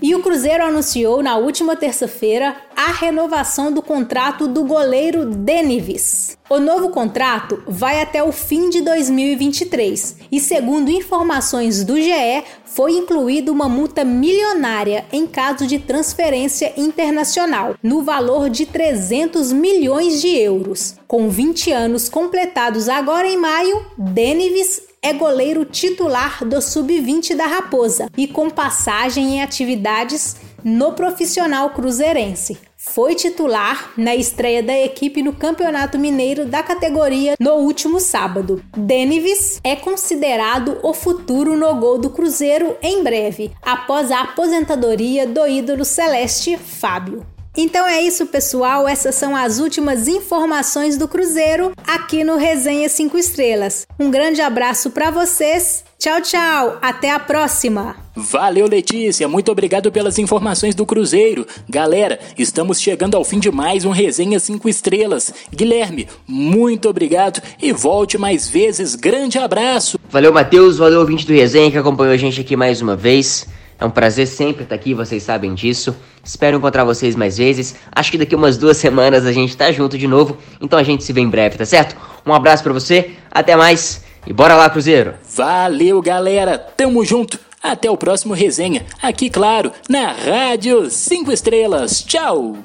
E 0.04 0.14
o 0.14 0.20
Cruzeiro 0.20 0.62
anunciou 0.62 1.22
na 1.22 1.38
última 1.38 1.76
terça-feira 1.76 2.54
a 2.76 2.92
renovação 2.92 3.72
do 3.72 3.80
contrato 3.80 4.46
do 4.46 4.62
goleiro 4.62 5.24
Denivis. 5.24 6.36
O 6.50 6.60
novo 6.60 6.90
contrato 6.90 7.62
vai 7.66 8.02
até 8.02 8.22
o 8.22 8.30
fim 8.30 8.68
de 8.68 8.82
2023 8.82 10.16
e, 10.30 10.38
segundo 10.40 10.90
informações 10.90 11.82
do 11.84 11.98
GE, 11.98 12.44
foi 12.66 12.92
incluída 12.92 13.50
uma 13.50 13.66
multa 13.66 14.04
milionária 14.04 15.06
em 15.10 15.26
caso 15.26 15.66
de 15.66 15.78
transferência 15.78 16.74
internacional, 16.76 17.74
no 17.82 18.02
valor 18.02 18.50
de 18.50 18.66
300 18.66 19.54
milhões 19.54 20.20
de 20.20 20.28
euros. 20.36 20.96
Com 21.08 21.30
20 21.30 21.72
anos 21.72 22.10
completados 22.10 22.90
agora 22.90 23.26
em 23.26 23.38
maio, 23.38 23.86
Denivis 23.96 24.82
é 25.04 25.12
goleiro 25.12 25.66
titular 25.66 26.42
do 26.46 26.62
Sub-20 26.62 27.36
da 27.36 27.44
Raposa 27.44 28.08
e 28.16 28.26
com 28.26 28.48
passagem 28.48 29.36
em 29.36 29.42
atividades 29.42 30.36
no 30.64 30.94
profissional 30.94 31.68
cruzeirense. 31.70 32.56
Foi 32.74 33.14
titular 33.14 33.92
na 33.98 34.14
estreia 34.14 34.62
da 34.62 34.72
equipe 34.78 35.22
no 35.22 35.34
Campeonato 35.34 35.98
Mineiro 35.98 36.46
da 36.46 36.62
categoria 36.62 37.34
no 37.38 37.52
último 37.56 38.00
sábado. 38.00 38.64
Denivis 38.74 39.60
é 39.62 39.76
considerado 39.76 40.78
o 40.82 40.94
futuro 40.94 41.54
no 41.54 41.74
gol 41.74 41.98
do 41.98 42.08
Cruzeiro 42.08 42.74
em 42.80 43.02
breve, 43.02 43.52
após 43.60 44.10
a 44.10 44.22
aposentadoria 44.22 45.26
do 45.26 45.46
ídolo 45.46 45.84
celeste 45.84 46.56
Fábio. 46.56 47.33
Então 47.56 47.86
é 47.86 48.02
isso, 48.02 48.26
pessoal. 48.26 48.88
Essas 48.88 49.14
são 49.14 49.36
as 49.36 49.60
últimas 49.60 50.08
informações 50.08 50.98
do 50.98 51.06
Cruzeiro 51.06 51.72
aqui 51.86 52.24
no 52.24 52.36
Resenha 52.36 52.88
5 52.88 53.16
Estrelas. 53.16 53.86
Um 53.98 54.10
grande 54.10 54.40
abraço 54.40 54.90
para 54.90 55.10
vocês. 55.10 55.84
Tchau, 55.96 56.20
tchau. 56.20 56.78
Até 56.82 57.10
a 57.10 57.18
próxima. 57.20 57.96
Valeu, 58.16 58.66
Letícia. 58.66 59.28
Muito 59.28 59.52
obrigado 59.52 59.90
pelas 59.92 60.18
informações 60.18 60.74
do 60.74 60.84
Cruzeiro. 60.84 61.46
Galera, 61.68 62.18
estamos 62.36 62.80
chegando 62.80 63.16
ao 63.16 63.24
fim 63.24 63.38
de 63.38 63.50
mais 63.52 63.84
um 63.84 63.90
Resenha 63.90 64.40
5 64.40 64.68
Estrelas. 64.68 65.32
Guilherme, 65.52 66.08
muito 66.26 66.88
obrigado 66.88 67.40
e 67.62 67.72
volte 67.72 68.18
mais 68.18 68.48
vezes. 68.48 68.96
Grande 68.96 69.38
abraço. 69.38 69.98
Valeu, 70.10 70.32
Matheus. 70.32 70.76
Valeu, 70.76 71.00
ouvinte 71.00 71.24
do 71.24 71.32
Resenha 71.32 71.70
que 71.70 71.78
acompanhou 71.78 72.12
a 72.12 72.16
gente 72.16 72.40
aqui 72.40 72.56
mais 72.56 72.82
uma 72.82 72.96
vez. 72.96 73.46
É 73.78 73.84
um 73.84 73.90
prazer 73.90 74.26
sempre 74.26 74.62
estar 74.62 74.74
aqui, 74.74 74.94
vocês 74.94 75.22
sabem 75.22 75.54
disso. 75.54 75.94
Espero 76.22 76.56
encontrar 76.56 76.84
vocês 76.84 77.14
mais 77.14 77.36
vezes. 77.36 77.76
Acho 77.92 78.10
que 78.10 78.18
daqui 78.18 78.34
umas 78.34 78.56
duas 78.56 78.76
semanas 78.76 79.26
a 79.26 79.32
gente 79.32 79.56
tá 79.56 79.70
junto 79.72 79.98
de 79.98 80.06
novo. 80.06 80.38
Então 80.60 80.78
a 80.78 80.82
gente 80.82 81.04
se 81.04 81.12
vê 81.12 81.20
em 81.20 81.28
breve, 81.28 81.58
tá 81.58 81.66
certo? 81.66 81.96
Um 82.24 82.32
abraço 82.32 82.62
para 82.62 82.72
você, 82.72 83.10
até 83.30 83.54
mais 83.56 84.04
e 84.26 84.32
bora 84.32 84.56
lá, 84.56 84.70
Cruzeiro! 84.70 85.14
Valeu, 85.36 86.00
galera! 86.00 86.58
Tamo 86.58 87.04
junto! 87.04 87.38
Até 87.62 87.90
o 87.90 87.96
próximo 87.96 88.34
resenha, 88.34 88.84
aqui, 89.02 89.30
claro, 89.30 89.72
na 89.88 90.12
Rádio 90.12 90.90
5 90.90 91.32
Estrelas. 91.32 92.02
Tchau! 92.02 92.58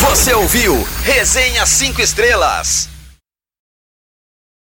Você 0.00 0.34
ouviu 0.34 0.74
Resenha 1.04 1.64
5 1.66 2.00
Estrelas. 2.00 2.99